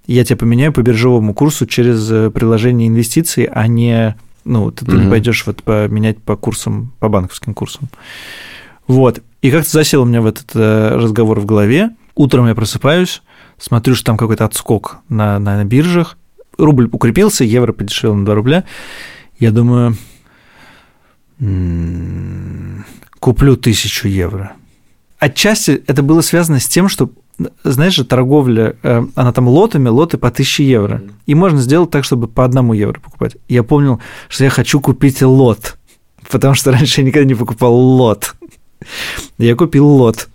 я 0.08 0.24
тебя 0.26 0.38
поменяю 0.38 0.74
по 0.74 0.82
биржевому 0.82 1.34
курсу 1.34 1.66
через 1.66 2.10
э, 2.12 2.30
приложение 2.32 2.88
инвестиций, 2.88 3.46
а 3.46 3.68
не, 3.68 4.16
ну, 4.44 4.72
ты, 4.72 4.86
ты 4.86 4.92
не 4.94 5.02
Мгм. 5.04 5.10
пойдешь 5.12 5.46
вот 5.46 5.62
поменять 5.64 6.18
по 6.20 6.36
курсам, 6.36 6.92
по 7.00 7.08
банковским 7.10 7.54
курсам. 7.54 7.88
Вот. 8.88 9.22
И 9.42 9.50
как-то 9.50 9.72
засел 9.72 10.04
у 10.04 10.06
меня 10.06 10.22
в 10.22 10.28
этот 10.28 10.52
э, 10.54 10.96
разговор 10.96 11.40
в 11.40 11.46
голове. 11.46 11.92
Утром 12.16 12.48
я 12.48 12.56
просыпаюсь, 12.56 13.24
смотрю, 13.58 13.96
что 13.96 14.06
там 14.06 14.18
какой-то 14.18 14.46
отскок 14.46 15.00
на, 15.10 15.40
на 15.40 15.64
биржах. 15.64 16.18
Рубль 16.58 16.90
укрепился, 16.92 17.44
евро 17.44 17.74
подешевел 17.74 18.16
на 18.16 18.26
2 18.26 18.36
рубля. 18.36 18.66
Я 19.40 19.52
думаю, 19.52 19.96
«М, 21.40 22.86
куплю 23.20 23.56
тысячу 23.56 24.08
евро. 24.08 24.54
Отчасти 25.18 25.84
это 25.88 26.04
было 26.04 26.22
связано 26.22 26.60
с 26.60 26.68
тем, 26.68 26.88
что, 26.88 27.12
знаешь 27.64 27.96
же, 27.96 28.06
торговля, 28.06 28.76
э, 28.84 29.04
она 29.16 29.32
там 29.32 29.48
лотами, 29.48 29.88
лоты 29.88 30.20
по 30.20 30.28
1000 30.28 30.64
евро. 30.64 31.02
И 31.26 31.34
можно 31.34 31.60
сделать 31.62 31.90
так, 31.90 32.04
чтобы 32.04 32.28
по 32.28 32.46
одному 32.46 32.74
евро 32.74 33.00
покупать. 33.00 33.38
Я 33.48 33.64
помнил, 33.64 34.00
что 34.30 34.44
я 34.44 34.52
хочу 34.52 34.80
купить 34.80 35.22
лот, 35.24 35.78
потому 36.30 36.54
что 36.54 36.72
раньше 36.72 37.02
я 37.02 37.08
никогда 37.08 37.28
не 37.28 37.36
покупал 37.36 37.74
лот. 37.74 38.36
Я 39.38 39.56
купил 39.56 39.88
лот. 39.88 40.28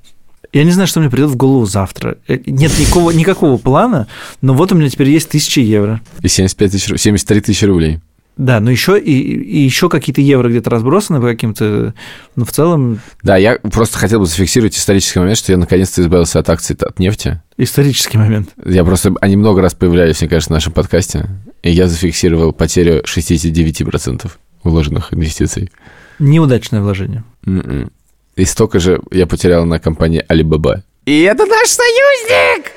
Я 0.53 0.65
не 0.65 0.71
знаю, 0.71 0.87
что 0.87 1.01
мне 1.01 1.11
придет 1.11 1.31
в 1.31 1.37
голову 1.37 1.67
завтра. 1.67 2.19
Э, 2.29 2.39
Нет 2.47 2.73
никакого, 2.79 3.11
никакого 3.11 3.59
плана, 3.59 4.07
но 4.41 4.55
вот 4.55 4.73
у 4.73 4.75
меня 4.75 4.89
теперь 4.89 5.11
есть 5.11 5.29
1000 5.29 5.61
евро. 5.61 6.01
И 6.23 6.29
75 6.29 6.71
тысяч, 6.73 6.89
ру- 6.91 6.99
73 6.99 7.41
тысячи 7.41 7.65
рублей. 7.65 8.01
Да, 8.39 8.61
но 8.61 8.71
еще 8.71 8.99
и, 9.01 9.13
и 9.13 9.61
еще 9.63 9.89
какие-то 9.89 10.21
евро 10.21 10.49
где-то 10.51 10.69
разбросаны 10.69 11.21
по 11.21 11.27
каким-то, 11.29 11.95
но 12.37 12.45
в 12.45 12.53
целом 12.53 13.01
Да, 13.23 13.39
я 13.39 13.57
просто 13.59 13.97
хотел 13.99 14.21
бы 14.21 14.27
зафиксировать 14.27 14.77
исторический 14.77 15.19
момент, 15.21 15.39
что 15.39 15.53
я 15.53 15.59
наконец-то 15.59 16.03
избавился 16.03 16.39
от 16.39 16.51
акций 16.51 16.77
от 16.79 16.99
нефти. 16.99 17.41
исторический 17.57 18.19
момент. 18.19 18.51
Я 18.65 18.85
просто... 18.85 19.15
Они 19.23 19.37
много 19.37 19.63
раз 19.63 19.73
появлялись, 19.73 20.21
мне 20.21 20.29
кажется, 20.29 20.51
в 20.51 20.55
нашем 20.55 20.75
подкасте. 20.75 21.31
И 21.63 21.71
я 21.71 21.89
зафиксировал 21.89 22.53
потерю 22.53 23.03
69% 23.05 24.31
вложенных 24.65 25.15
инвестиций. 25.15 25.71
Неудачное 26.19 26.83
вложение. 26.83 27.25
М-м. 27.47 27.91
И 28.37 28.44
столько 28.44 28.79
же 28.79 29.01
я 29.11 29.27
потерял 29.27 29.64
на 29.64 29.79
компании 29.81 30.25
Alibaba. 30.29 30.83
И 31.07 31.22
это 31.22 31.46
наш 31.46 31.68
союзник! 31.68 32.72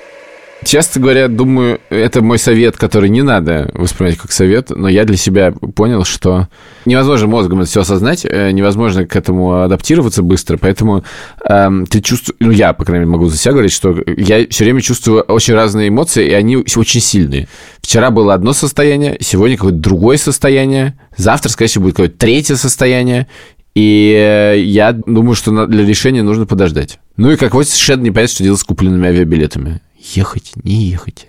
Честно 0.64 1.02
говоря, 1.02 1.30
думаю, 1.30 1.80
это 1.90 2.22
мой 2.22 2.38
совет, 2.38 2.76
который 2.76 3.10
не 3.10 3.22
надо 3.22 3.72
воспринимать 3.74 4.18
как 4.18 4.34
совет, 4.34 4.72
но 4.72 4.90
я 4.90 5.06
для 5.06 5.16
себя 5.16 5.54
понял, 5.74 6.04
что 6.04 6.50
невозможно 6.86 7.28
мозгом 7.28 7.62
это 7.62 7.70
все 7.70 7.82
осознать, 7.82 8.26
э, 8.26 8.52
невозможно 8.52 9.06
к 9.06 9.16
этому 9.16 9.62
адаптироваться 9.62 10.22
быстро, 10.22 10.58
поэтому 10.58 11.06
эм, 11.46 11.86
ты 11.86 12.02
чувствуешь, 12.02 12.36
ну 12.42 12.52
я, 12.52 12.74
по 12.74 12.84
крайней 12.84 13.06
мере, 13.06 13.12
могу 13.12 13.30
за 13.30 13.38
себя 13.38 13.54
говорить, 13.54 13.72
что 13.72 14.04
я 14.18 14.46
все 14.50 14.66
время 14.66 14.82
чувствую 14.82 15.22
очень 15.22 15.54
разные 15.54 15.88
эмоции, 15.88 16.28
и 16.28 16.34
они 16.34 16.58
очень 16.58 17.02
сильные. 17.02 17.48
Вчера 17.82 18.12
было 18.12 18.34
одно 18.34 18.52
состояние, 18.52 19.18
сегодня 19.22 19.56
какое-то 19.56 19.80
другое 19.80 20.18
состояние, 20.18 21.00
завтра, 21.16 21.50
скорее 21.50 21.70
всего, 21.70 21.86
будет 21.86 21.96
какое-то 21.96 22.18
третье 22.18 22.56
состояние, 22.56 23.28
и 23.76 24.14
э, 24.18 24.60
я 24.60 24.94
думаю, 24.94 25.36
что 25.36 25.66
для 25.68 25.86
решения 25.86 26.24
нужно 26.24 26.46
подождать. 26.46 27.00
Ну 27.18 27.32
и 27.32 27.38
как 27.38 27.54
вот 27.54 27.68
совершенно 27.68 28.04
не 28.04 28.12
понятно, 28.12 28.34
что 28.34 28.44
делать 28.44 28.60
с 28.60 28.64
купленными 28.64 29.08
авиабилетами. 29.08 29.82
Ехать, 29.98 30.54
не 30.64 30.86
ехать. 30.86 31.28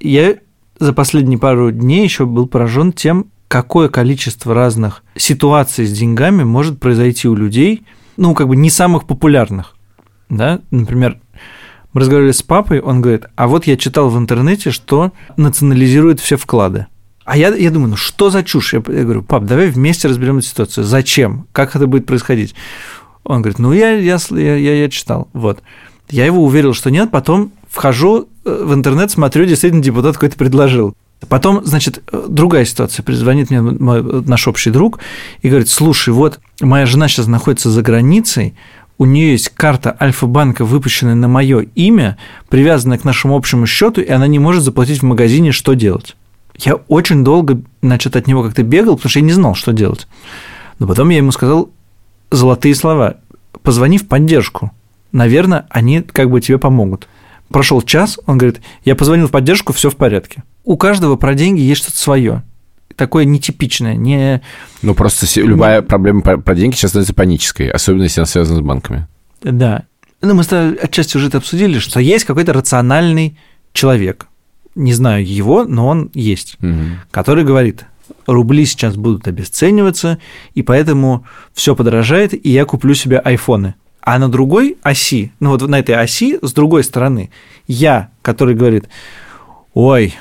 Я 0.00 0.36
за 0.78 0.92
последние 0.92 1.38
пару 1.38 1.70
дней 1.70 2.02
еще 2.02 2.26
был 2.26 2.46
поражен 2.46 2.92
тем, 2.92 3.26
какое 3.48 3.88
количество 3.88 4.54
разных 4.54 5.02
ситуаций 5.16 5.86
с 5.86 5.92
деньгами 5.92 6.44
может 6.44 6.80
произойти 6.80 7.28
у 7.28 7.34
людей, 7.34 7.84
ну, 8.16 8.34
как 8.34 8.48
бы 8.48 8.56
не 8.56 8.70
самых 8.70 9.06
популярных. 9.06 9.76
да, 10.28 10.60
например, 10.70 11.18
мы 11.92 12.02
разговаривали 12.02 12.32
с 12.32 12.42
папой, 12.42 12.80
он 12.80 13.00
говорит, 13.00 13.26
а 13.34 13.48
вот 13.48 13.66
я 13.66 13.76
читал 13.76 14.10
в 14.10 14.16
интернете, 14.16 14.70
что 14.70 15.12
национализируют 15.36 16.20
все 16.20 16.36
вклады. 16.36 16.86
А 17.30 17.36
я, 17.36 17.54
я 17.54 17.70
думаю, 17.70 17.90
ну 17.90 17.96
что 17.96 18.28
за 18.30 18.42
чушь? 18.42 18.72
Я, 18.72 18.82
я 18.88 19.04
говорю, 19.04 19.22
пап, 19.22 19.44
давай 19.44 19.68
вместе 19.68 20.08
разберем 20.08 20.38
эту 20.38 20.48
ситуацию. 20.48 20.82
Зачем? 20.82 21.46
Как 21.52 21.76
это 21.76 21.86
будет 21.86 22.04
происходить? 22.04 22.56
Он 23.22 23.40
говорит, 23.40 23.60
ну 23.60 23.72
я, 23.72 23.92
я, 23.92 24.18
я, 24.32 24.56
я 24.56 24.88
читал. 24.88 25.28
Вот. 25.32 25.60
Я 26.08 26.26
его 26.26 26.44
уверил, 26.44 26.74
что 26.74 26.90
нет, 26.90 27.12
потом 27.12 27.52
вхожу 27.68 28.28
э, 28.44 28.64
в 28.64 28.74
интернет, 28.74 29.12
смотрю, 29.12 29.44
действительно 29.44 29.80
депутат 29.80 30.14
какой-то 30.14 30.36
предложил. 30.36 30.96
Потом, 31.28 31.64
значит, 31.64 32.02
другая 32.10 32.64
ситуация. 32.64 33.04
Звонит 33.14 33.50
мне 33.50 33.60
мой, 33.62 34.02
наш 34.24 34.48
общий 34.48 34.70
друг 34.70 34.98
и 35.40 35.48
говорит, 35.48 35.68
слушай, 35.68 36.12
вот 36.12 36.40
моя 36.60 36.84
жена 36.84 37.06
сейчас 37.06 37.28
находится 37.28 37.70
за 37.70 37.82
границей, 37.82 38.56
у 38.98 39.04
нее 39.04 39.30
есть 39.30 39.50
карта 39.50 39.96
Альфа-банка, 40.00 40.64
выпущенная 40.64 41.14
на 41.14 41.28
мое 41.28 41.60
имя, 41.76 42.18
привязанная 42.48 42.98
к 42.98 43.04
нашему 43.04 43.36
общему 43.36 43.68
счету, 43.68 44.00
и 44.00 44.10
она 44.10 44.26
не 44.26 44.40
может 44.40 44.64
заплатить 44.64 44.98
в 44.98 45.04
магазине, 45.04 45.52
что 45.52 45.74
делать? 45.74 46.16
Я 46.64 46.74
очень 46.88 47.24
долго, 47.24 47.60
значит, 47.82 48.16
от 48.16 48.26
него 48.26 48.42
как-то 48.42 48.62
бегал, 48.62 48.96
потому 48.96 49.10
что 49.10 49.18
я 49.18 49.24
не 49.24 49.32
знал, 49.32 49.54
что 49.54 49.72
делать. 49.72 50.08
Но 50.78 50.86
потом 50.86 51.08
я 51.10 51.18
ему 51.18 51.32
сказал 51.32 51.70
золотые 52.30 52.74
слова. 52.74 53.16
Позвони 53.62 53.98
в 53.98 54.08
поддержку. 54.08 54.70
Наверное, 55.12 55.66
они 55.70 56.02
как 56.02 56.30
бы 56.30 56.40
тебе 56.40 56.58
помогут. 56.58 57.08
Прошел 57.48 57.82
час, 57.82 58.18
он 58.26 58.38
говорит, 58.38 58.60
я 58.84 58.94
позвонил 58.94 59.26
в 59.26 59.30
поддержку, 59.30 59.72
все 59.72 59.90
в 59.90 59.96
порядке. 59.96 60.44
У 60.64 60.76
каждого 60.76 61.16
про 61.16 61.34
деньги 61.34 61.60
есть 61.60 61.82
что-то 61.82 61.98
свое 61.98 62.42
такое 63.00 63.24
нетипичное, 63.24 63.94
не... 63.96 64.42
Ну, 64.82 64.94
просто 64.94 65.26
любая 65.40 65.80
проблема 65.80 66.20
про 66.20 66.54
деньги 66.54 66.74
сейчас 66.74 66.90
становится 66.90 67.14
панической, 67.14 67.70
особенно 67.70 68.02
если 68.02 68.20
она 68.20 68.26
связана 68.26 68.58
с 68.58 68.60
банками. 68.60 69.06
Да. 69.42 69.84
Ну, 70.20 70.34
мы 70.34 70.42
отчасти 70.42 71.16
уже 71.16 71.28
это 71.28 71.38
обсудили, 71.38 71.78
что 71.78 71.98
есть 71.98 72.26
какой-то 72.26 72.52
рациональный 72.52 73.38
человек, 73.72 74.26
не 74.74 74.92
знаю 74.92 75.26
его, 75.26 75.64
но 75.64 75.86
он 75.86 76.10
есть, 76.14 76.56
угу. 76.60 76.98
который 77.10 77.44
говорит, 77.44 77.84
рубли 78.26 78.64
сейчас 78.64 78.96
будут 78.96 79.26
обесцениваться, 79.28 80.18
и 80.54 80.62
поэтому 80.62 81.24
все 81.52 81.74
подорожает, 81.74 82.34
и 82.34 82.50
я 82.50 82.64
куплю 82.64 82.94
себе 82.94 83.18
айфоны. 83.18 83.74
А 84.02 84.18
на 84.18 84.30
другой 84.30 84.78
оси, 84.82 85.32
ну 85.40 85.50
вот 85.50 85.62
на 85.68 85.78
этой 85.78 85.94
оси, 85.94 86.38
с 86.40 86.52
другой 86.52 86.84
стороны, 86.84 87.30
я, 87.66 88.10
который 88.22 88.54
говорит, 88.54 88.88
ой, 89.74 90.14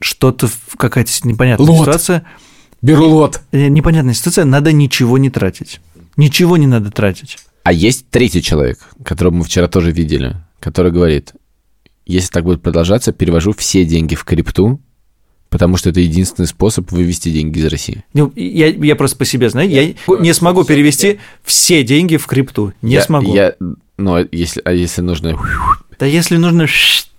что-то, 0.00 0.48
какая-то 0.76 1.10
непонятная 1.24 1.66
лот. 1.66 1.80
ситуация. 1.80 2.24
Беру 2.82 3.06
лот. 3.08 3.40
Э, 3.52 3.68
непонятная 3.68 4.14
ситуация, 4.14 4.44
надо 4.44 4.72
ничего 4.72 5.18
не 5.18 5.30
тратить. 5.30 5.80
Ничего 6.16 6.56
не 6.56 6.66
надо 6.66 6.90
тратить. 6.90 7.38
А 7.64 7.72
есть 7.72 8.08
третий 8.10 8.42
человек, 8.42 8.78
которого 9.04 9.34
мы 9.34 9.44
вчера 9.44 9.68
тоже 9.68 9.92
видели, 9.92 10.36
который 10.60 10.92
говорит, 10.92 11.32
если 12.06 12.30
так 12.30 12.44
будет 12.44 12.62
продолжаться, 12.62 13.12
перевожу 13.12 13.52
все 13.52 13.84
деньги 13.84 14.14
в 14.14 14.24
крипту, 14.24 14.80
потому 15.50 15.76
что 15.76 15.90
это 15.90 16.00
единственный 16.00 16.46
способ 16.46 16.90
вывести 16.92 17.30
деньги 17.30 17.58
из 17.58 17.66
России. 17.66 18.04
Ну, 18.14 18.32
я, 18.36 18.68
я 18.68 18.96
просто 18.96 19.16
по 19.16 19.24
себе 19.24 19.50
знаю, 19.50 19.68
я 19.68 19.92
не 20.20 20.32
смогу 20.32 20.64
перевести 20.64 21.18
все 21.44 21.82
деньги 21.82 22.16
в 22.16 22.26
крипту. 22.26 22.72
Не 22.82 22.94
я, 22.94 23.02
смогу. 23.02 23.34
Я, 23.34 23.54
ну, 23.98 24.14
а 24.14 24.26
если, 24.30 24.62
а 24.64 24.72
если 24.72 25.02
нужно... 25.02 25.38
Да 25.98 26.06
если 26.06 26.36
нужно 26.36 26.66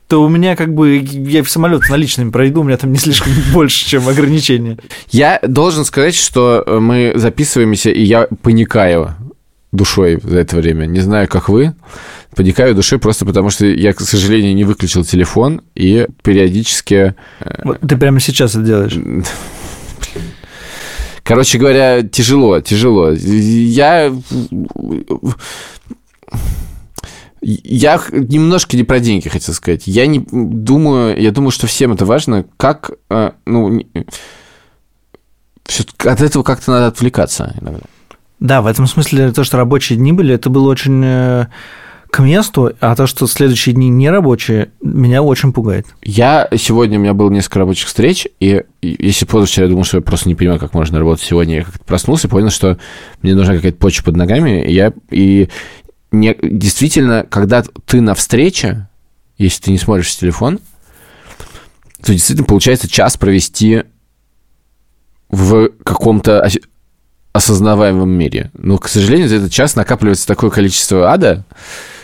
то 0.07 0.23
у 0.23 0.29
меня 0.29 0.55
как 0.55 0.73
бы 0.73 0.99
я 0.99 1.43
в 1.43 1.49
самолет 1.49 1.83
с 1.83 1.89
наличными 1.89 2.31
пройду, 2.31 2.61
у 2.61 2.63
меня 2.63 2.77
там 2.77 2.93
не 2.93 2.97
слишком 2.97 3.33
больше, 3.53 3.85
чем 3.85 4.07
ограничения. 4.07 4.77
Я 5.11 5.39
должен 5.45 5.83
сказать, 5.83 6.15
что 6.15 6.63
мы 6.79 7.11
записываемся, 7.15 7.89
и 7.89 8.03
я 8.03 8.27
паникаю 8.41 9.15
душой 9.71 10.19
за 10.21 10.39
это 10.39 10.55
время. 10.55 10.85
Не 10.85 10.99
знаю, 10.99 11.27
как 11.27 11.49
вы. 11.49 11.73
Паникаю 12.35 12.75
душой 12.75 12.99
просто 12.99 13.25
потому, 13.25 13.49
что 13.49 13.65
я, 13.65 13.93
к 13.93 13.99
сожалению, 14.01 14.55
не 14.55 14.63
выключил 14.63 15.03
телефон 15.03 15.61
и 15.75 16.07
периодически... 16.23 17.15
Э, 17.39 17.61
вот 17.63 17.79
ты 17.81 17.97
прямо 17.97 18.19
сейчас 18.19 18.51
это 18.55 18.63
делаешь. 18.63 18.97
Короче 21.23 21.57
говоря, 21.57 22.03
тяжело, 22.03 22.61
тяжело. 22.61 23.11
Я 23.11 24.13
я 27.41 28.01
немножко 28.11 28.75
не 28.77 28.83
про 28.83 28.99
деньги 28.99 29.29
хотел 29.29 29.53
сказать. 29.53 29.83
Я 29.85 30.07
не 30.07 30.19
думаю, 30.19 31.19
я 31.21 31.31
думаю, 31.31 31.51
что 31.51 31.67
всем 31.67 31.93
это 31.93 32.05
важно, 32.05 32.45
как, 32.57 32.91
э, 33.09 33.31
ну, 33.45 33.81
от 35.99 36.21
этого 36.21 36.43
как-то 36.43 36.71
надо 36.71 36.87
отвлекаться 36.87 37.55
иногда. 37.59 37.81
Да, 38.39 38.61
в 38.61 38.67
этом 38.67 38.87
смысле 38.87 39.31
то, 39.31 39.43
что 39.43 39.57
рабочие 39.57 39.97
дни 39.97 40.11
были, 40.13 40.35
это 40.35 40.49
было 40.49 40.69
очень 40.69 41.01
э, 41.03 41.47
к 42.11 42.19
месту, 42.19 42.73
а 42.79 42.95
то, 42.95 43.07
что 43.07 43.27
следующие 43.27 43.73
дни 43.73 43.89
не 43.89 44.09
рабочие, 44.09 44.71
меня 44.81 45.23
очень 45.23 45.53
пугает. 45.53 45.87
Я 46.03 46.47
сегодня, 46.55 46.99
у 46.99 47.01
меня 47.01 47.13
было 47.13 47.29
несколько 47.29 47.59
рабочих 47.59 47.87
встреч, 47.87 48.27
и 48.39 48.63
если 48.81 49.25
позавчера 49.25 49.65
я 49.65 49.69
думал, 49.69 49.83
что 49.83 49.97
я 49.97 50.01
просто 50.01 50.29
не 50.29 50.35
понимаю, 50.35 50.59
как 50.59 50.73
можно 50.73 50.99
работать 50.99 51.25
сегодня, 51.25 51.57
я 51.57 51.63
как-то 51.63 51.83
проснулся, 51.83 52.29
понял, 52.29 52.49
что 52.49 52.77
мне 53.21 53.35
нужна 53.35 53.55
какая-то 53.55 53.77
почва 53.77 54.05
под 54.05 54.17
ногами, 54.17 54.65
и 54.65 54.73
я, 54.73 54.93
и 55.09 55.49
не, 56.11 56.35
действительно, 56.41 57.25
когда 57.27 57.63
ты 57.85 58.01
на 58.01 58.13
встрече, 58.13 58.87
если 59.37 59.63
ты 59.63 59.71
не 59.71 59.77
смотришь 59.77 60.15
телефон, 60.15 60.59
то 62.03 62.13
действительно 62.13 62.47
получается 62.47 62.87
час 62.87 63.17
провести 63.17 63.83
в 65.29 65.69
каком-то 65.83 66.47
осознаваемом 67.37 68.09
мире. 68.09 68.51
Но, 68.57 68.77
к 68.77 68.87
сожалению, 68.87 69.29
за 69.29 69.37
этот 69.37 69.51
час 69.51 69.75
накапливается 69.75 70.27
такое 70.27 70.49
количество 70.49 71.11
ада, 71.11 71.45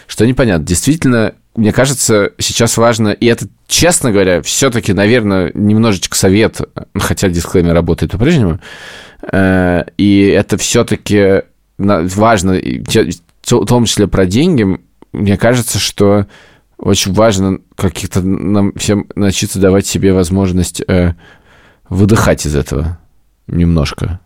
что 0.07 0.25
непонятно. 0.25 0.65
Действительно, 0.65 1.33
мне 1.55 1.71
кажется, 1.71 2.31
сейчас 2.37 2.77
важно, 2.77 3.09
и 3.09 3.25
это, 3.25 3.47
честно 3.67 4.11
говоря, 4.11 4.41
все-таки, 4.41 4.93
наверное, 4.93 5.51
немножечко 5.53 6.15
совет, 6.15 6.61
хотя 6.95 7.29
дисклеймер 7.29 7.73
работает 7.73 8.11
по-прежнему, 8.11 8.59
э, 9.31 9.83
и 9.97 10.27
это 10.27 10.57
все-таки 10.57 11.43
важно 11.77 12.53
в 12.53 13.65
том 13.65 13.85
числе 13.85 14.07
про 14.07 14.25
деньги, 14.25 14.79
мне 15.11 15.37
кажется, 15.37 15.79
что 15.79 16.27
очень 16.77 17.13
важно 17.13 17.59
каких-то 17.75 18.21
нам 18.21 18.73
всем 18.73 19.07
научиться 19.15 19.59
давать 19.59 19.85
себе 19.85 20.13
возможность 20.13 20.81
э, 20.87 21.13
выдыхать 21.89 22.45
из 22.45 22.55
этого 22.55 22.99
немножко. 23.47 24.19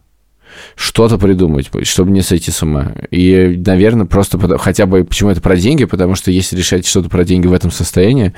Что-то 0.75 1.17
придумать, 1.17 1.69
чтобы 1.83 2.12
не 2.12 2.21
сойти 2.21 2.51
с 2.51 2.62
ума. 2.63 2.93
И, 3.12 3.62
наверное, 3.65 4.05
просто 4.05 4.39
хотя 4.57 4.86
бы 4.86 5.03
почему 5.03 5.29
это 5.29 5.41
про 5.41 5.55
деньги, 5.55 5.86
потому 5.86 6.15
что 6.15 6.31
если 6.31 6.57
решать 6.57 6.86
что-то 6.86 7.10
про 7.10 7.23
деньги 7.23 7.47
в 7.47 7.53
этом 7.53 7.71
состоянии, 7.71 8.33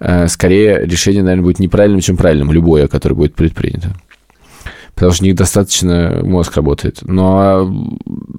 э, 0.00 0.28
скорее 0.28 0.84
решение, 0.84 1.22
наверное, 1.22 1.44
будет 1.44 1.58
неправильным, 1.58 2.00
чем 2.00 2.16
правильным, 2.16 2.52
любое, 2.52 2.88
которое 2.88 3.14
будет 3.14 3.34
предпринято 3.34 3.94
потому 4.94 5.12
что 5.12 5.26
недостаточно 5.26 6.22
мозг 6.24 6.56
работает. 6.56 7.02
Но 7.02 7.72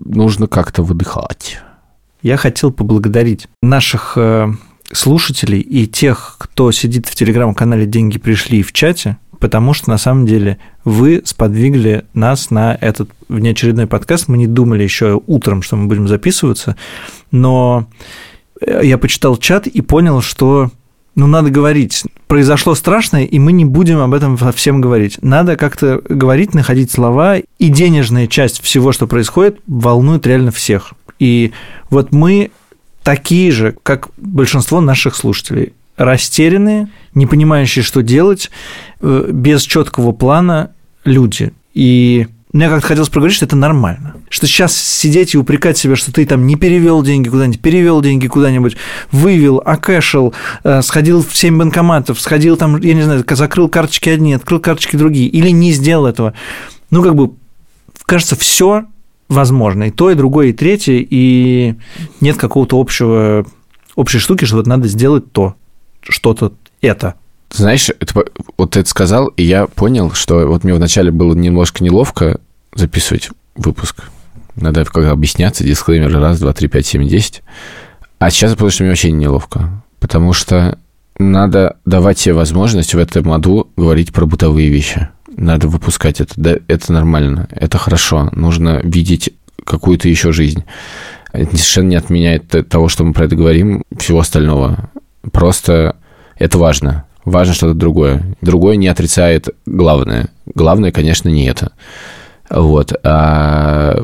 нужно 0.03 0.45
как-то 0.47 0.83
выдыхать. 0.83 1.61
Я 2.21 2.35
хотел 2.35 2.73
поблагодарить 2.73 3.47
наших 3.61 4.17
э, 4.17 4.49
слушателей 4.91 5.59
и 5.59 5.87
тех, 5.87 6.35
кто 6.37 6.71
сидит 6.71 7.07
в 7.07 7.15
телеграм-канале 7.15 7.85
«Деньги 7.85 8.17
пришли» 8.17 8.63
в 8.63 8.71
чате, 8.73 9.17
потому 9.39 9.73
что 9.73 9.89
на 9.89 9.97
самом 9.97 10.25
деле 10.25 10.57
вы 10.83 11.21
сподвигли 11.25 12.05
нас 12.13 12.49
на 12.51 12.77
этот 12.79 13.09
внеочередной 13.27 13.87
подкаст. 13.87 14.27
Мы 14.27 14.37
не 14.37 14.47
думали 14.47 14.83
еще 14.83 15.21
утром, 15.27 15.61
что 15.61 15.75
мы 15.75 15.87
будем 15.87 16.07
записываться, 16.07 16.75
но 17.31 17.87
э, 18.61 18.81
я 18.83 18.97
почитал 18.97 19.37
чат 19.37 19.67
и 19.67 19.81
понял, 19.81 20.21
что 20.21 20.71
ну, 21.15 21.27
надо 21.27 21.49
говорить. 21.49 22.03
Произошло 22.27 22.75
страшное, 22.75 23.25
и 23.25 23.39
мы 23.39 23.51
не 23.51 23.65
будем 23.65 23.99
об 23.99 24.13
этом 24.13 24.37
всем 24.53 24.79
говорить. 24.79 25.17
Надо 25.21 25.57
как-то 25.57 26.01
говорить, 26.07 26.53
находить 26.53 26.91
слова, 26.91 27.37
и 27.37 27.67
денежная 27.67 28.27
часть 28.27 28.61
всего, 28.61 28.91
что 28.91 29.07
происходит, 29.07 29.59
волнует 29.67 30.25
реально 30.27 30.51
всех. 30.51 30.93
И 31.17 31.51
вот 31.89 32.13
мы 32.13 32.51
такие 33.09 33.51
же, 33.51 33.75
как 33.81 34.09
большинство 34.17 34.81
наших 34.81 35.15
слушателей, 35.15 35.73
растерянные, 35.97 36.89
не 37.15 37.25
понимающие, 37.25 37.81
что 37.81 38.03
делать, 38.03 38.51
э, 39.01 39.31
без 39.33 39.63
четкого 39.63 40.11
плана 40.11 40.73
люди. 41.05 41.51
И 41.73 42.27
мне 42.53 42.69
как-то 42.69 42.85
хотелось 42.85 43.09
проговорить, 43.09 43.35
что 43.35 43.45
это 43.45 43.55
нормально. 43.55 44.17
Что 44.29 44.45
сейчас 44.45 44.77
сидеть 44.77 45.33
и 45.33 45.39
упрекать 45.39 45.75
себя, 45.75 45.95
что 45.95 46.13
ты 46.13 46.23
там 46.27 46.45
не 46.45 46.55
перевел 46.55 47.01
деньги 47.01 47.29
куда-нибудь, 47.29 47.61
перевел 47.61 47.99
деньги 48.01 48.27
куда-нибудь, 48.27 48.77
вывел, 49.11 49.59
окэшил, 49.65 50.35
э, 50.63 50.83
сходил 50.83 51.23
в 51.23 51.35
7 51.35 51.57
банкоматов, 51.57 52.21
сходил 52.21 52.57
там, 52.57 52.79
я 52.79 52.93
не 52.93 53.01
знаю, 53.01 53.25
закрыл 53.27 53.69
карточки 53.69 54.09
одни, 54.09 54.35
открыл 54.35 54.59
карточки 54.59 54.97
другие, 54.97 55.27
или 55.27 55.49
не 55.49 55.71
сделал 55.71 56.05
этого. 56.05 56.35
Ну, 56.91 57.01
как 57.01 57.15
бы, 57.15 57.31
кажется, 58.05 58.35
все 58.35 58.85
возможно. 59.29 59.83
И 59.83 59.91
то, 59.91 60.11
и 60.11 60.15
другое, 60.15 60.47
и 60.47 60.53
третье, 60.53 60.95
и 60.97 61.75
нет 62.19 62.37
какого-то 62.37 62.79
общего, 62.79 63.45
общей 63.95 64.19
штуки, 64.19 64.45
что 64.45 64.57
вот 64.57 64.67
надо 64.67 64.87
сделать 64.87 65.31
то, 65.31 65.55
что-то 66.01 66.53
это. 66.81 67.15
Знаешь, 67.51 67.89
это, 67.89 68.25
вот 68.57 68.71
ты 68.71 68.81
это 68.81 68.89
сказал, 68.89 69.27
и 69.27 69.43
я 69.43 69.67
понял, 69.67 70.11
что 70.11 70.45
вот 70.45 70.63
мне 70.63 70.73
вначале 70.73 71.11
было 71.11 71.33
немножко 71.33 71.83
неловко 71.83 72.39
записывать 72.73 73.29
выпуск. 73.55 74.03
Надо 74.55 74.85
когда 74.85 75.11
объясняться, 75.11 75.63
дисклеймер 75.63 76.11
раз, 76.19 76.39
два, 76.39 76.53
три, 76.53 76.67
пять, 76.67 76.85
семь, 76.85 77.07
десять. 77.07 77.41
А 78.19 78.29
сейчас, 78.29 78.51
потому 78.51 78.69
что 78.69 78.83
мне 78.83 78.91
вообще 78.91 79.11
неловко. 79.11 79.83
Потому 79.99 80.33
что 80.33 80.77
надо 81.19 81.77
давать 81.85 82.17
себе 82.17 82.33
возможность 82.33 82.93
в 82.93 82.97
этом 82.97 83.31
аду 83.31 83.69
говорить 83.75 84.13
про 84.13 84.25
бытовые 84.25 84.69
вещи. 84.69 85.09
Надо 85.27 85.67
выпускать 85.67 86.21
это. 86.21 86.33
Да, 86.37 86.55
это 86.67 86.93
нормально. 86.93 87.47
Это 87.51 87.77
хорошо. 87.77 88.29
Нужно 88.31 88.79
видеть 88.81 89.31
какую-то 89.65 90.07
еще 90.07 90.31
жизнь. 90.31 90.63
Это 91.31 91.51
совершенно 91.51 91.89
не 91.89 91.95
отменяет 91.97 92.47
того, 92.69 92.87
что 92.87 93.03
мы 93.03 93.13
про 93.13 93.25
это 93.25 93.35
говорим, 93.35 93.83
всего 93.97 94.19
остального. 94.19 94.89
Просто 95.31 95.97
это 96.37 96.57
важно. 96.57 97.05
Важно 97.25 97.53
что-то 97.53 97.73
другое. 97.73 98.23
Другое 98.41 98.77
не 98.77 98.87
отрицает 98.87 99.49
главное. 99.65 100.29
Главное, 100.55 100.91
конечно, 100.91 101.29
не 101.29 101.45
это. 101.47 101.73
Вот. 102.49 102.93
А 103.03 104.03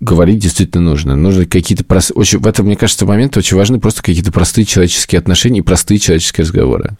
говорить 0.00 0.38
действительно 0.38 0.82
нужно. 0.82 1.16
Нужно 1.16 1.46
какие-то 1.46 1.84
простые... 1.84 2.16
Очень... 2.16 2.38
В 2.38 2.46
этом, 2.46 2.66
мне 2.66 2.76
кажется, 2.76 3.06
момент 3.06 3.36
очень 3.36 3.56
важны 3.56 3.80
просто 3.80 4.02
какие-то 4.02 4.32
простые 4.32 4.64
человеческие 4.64 5.18
отношения 5.18 5.60
и 5.60 5.62
простые 5.62 5.98
человеческие 5.98 6.44
разговоры. 6.44 6.96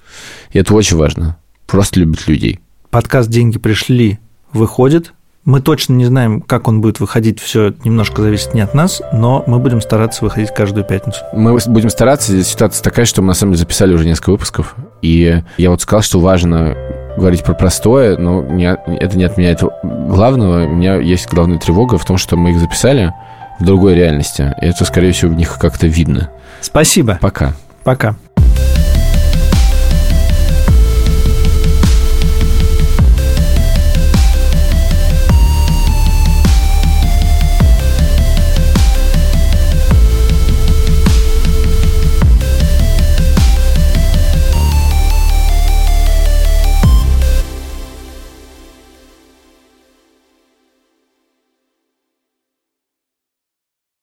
И 0.53 0.59
это 0.59 0.75
очень 0.75 0.97
важно. 0.97 1.37
Просто 1.67 2.01
любить 2.01 2.27
людей. 2.27 2.61
Подкаст 2.91 3.29
«Деньги 3.29 3.59
пришли» 3.59 4.19
выходит. 4.53 5.13
Мы 5.45 5.63
точно 5.63 5.95
не 5.95 6.05
знаем, 6.05 6.43
как 6.43 6.69
он 6.69 6.83
будет 6.83 7.01
выходить, 7.01 7.41
все 7.41 7.75
немножко 7.83 8.21
зависит 8.21 8.53
не 8.53 8.61
от 8.61 8.75
нас, 8.75 9.01
но 9.15 9.45
мы 9.47 9.59
будем 9.59 9.81
стараться 9.81 10.23
выходить 10.25 10.53
каждую 10.55 10.85
пятницу. 10.85 11.21
Мы 11.33 11.59
будем 11.69 11.89
стараться. 11.89 12.43
Ситуация 12.43 12.83
такая, 12.83 13.07
что 13.07 13.23
мы 13.23 13.29
на 13.29 13.35
самом 13.35 13.53
деле 13.53 13.61
записали 13.61 13.95
уже 13.95 14.05
несколько 14.05 14.31
выпусков. 14.31 14.75
И 15.01 15.43
я 15.57 15.71
вот 15.71 15.81
сказал, 15.81 16.03
что 16.03 16.21
важно 16.21 16.77
говорить 17.19 17.45
про 17.45 17.55
простое, 17.55 18.17
но 18.17 18.43
не, 18.43 18.65
это 18.67 19.19
не 19.19 19.25
отменяет 19.25 19.63
главного. 19.83 20.65
У 20.65 20.75
меня 20.75 20.97
есть 20.97 21.29
главная 21.29 21.59
тревога 21.59 21.99
в 21.99 22.05
том, 22.05 22.17
что 22.17 22.37
мы 22.37 22.51
их 22.51 22.59
записали 22.59 23.13
в 23.59 23.65
другой 23.65 23.95
реальности. 23.95 24.55
И 24.61 24.67
это, 24.67 24.85
скорее 24.85 25.13
всего, 25.13 25.33
в 25.33 25.35
них 25.35 25.59
как-то 25.59 25.87
видно. 25.87 26.31
Спасибо. 26.61 27.19
Пока. 27.21 27.53
Пока. 27.85 28.17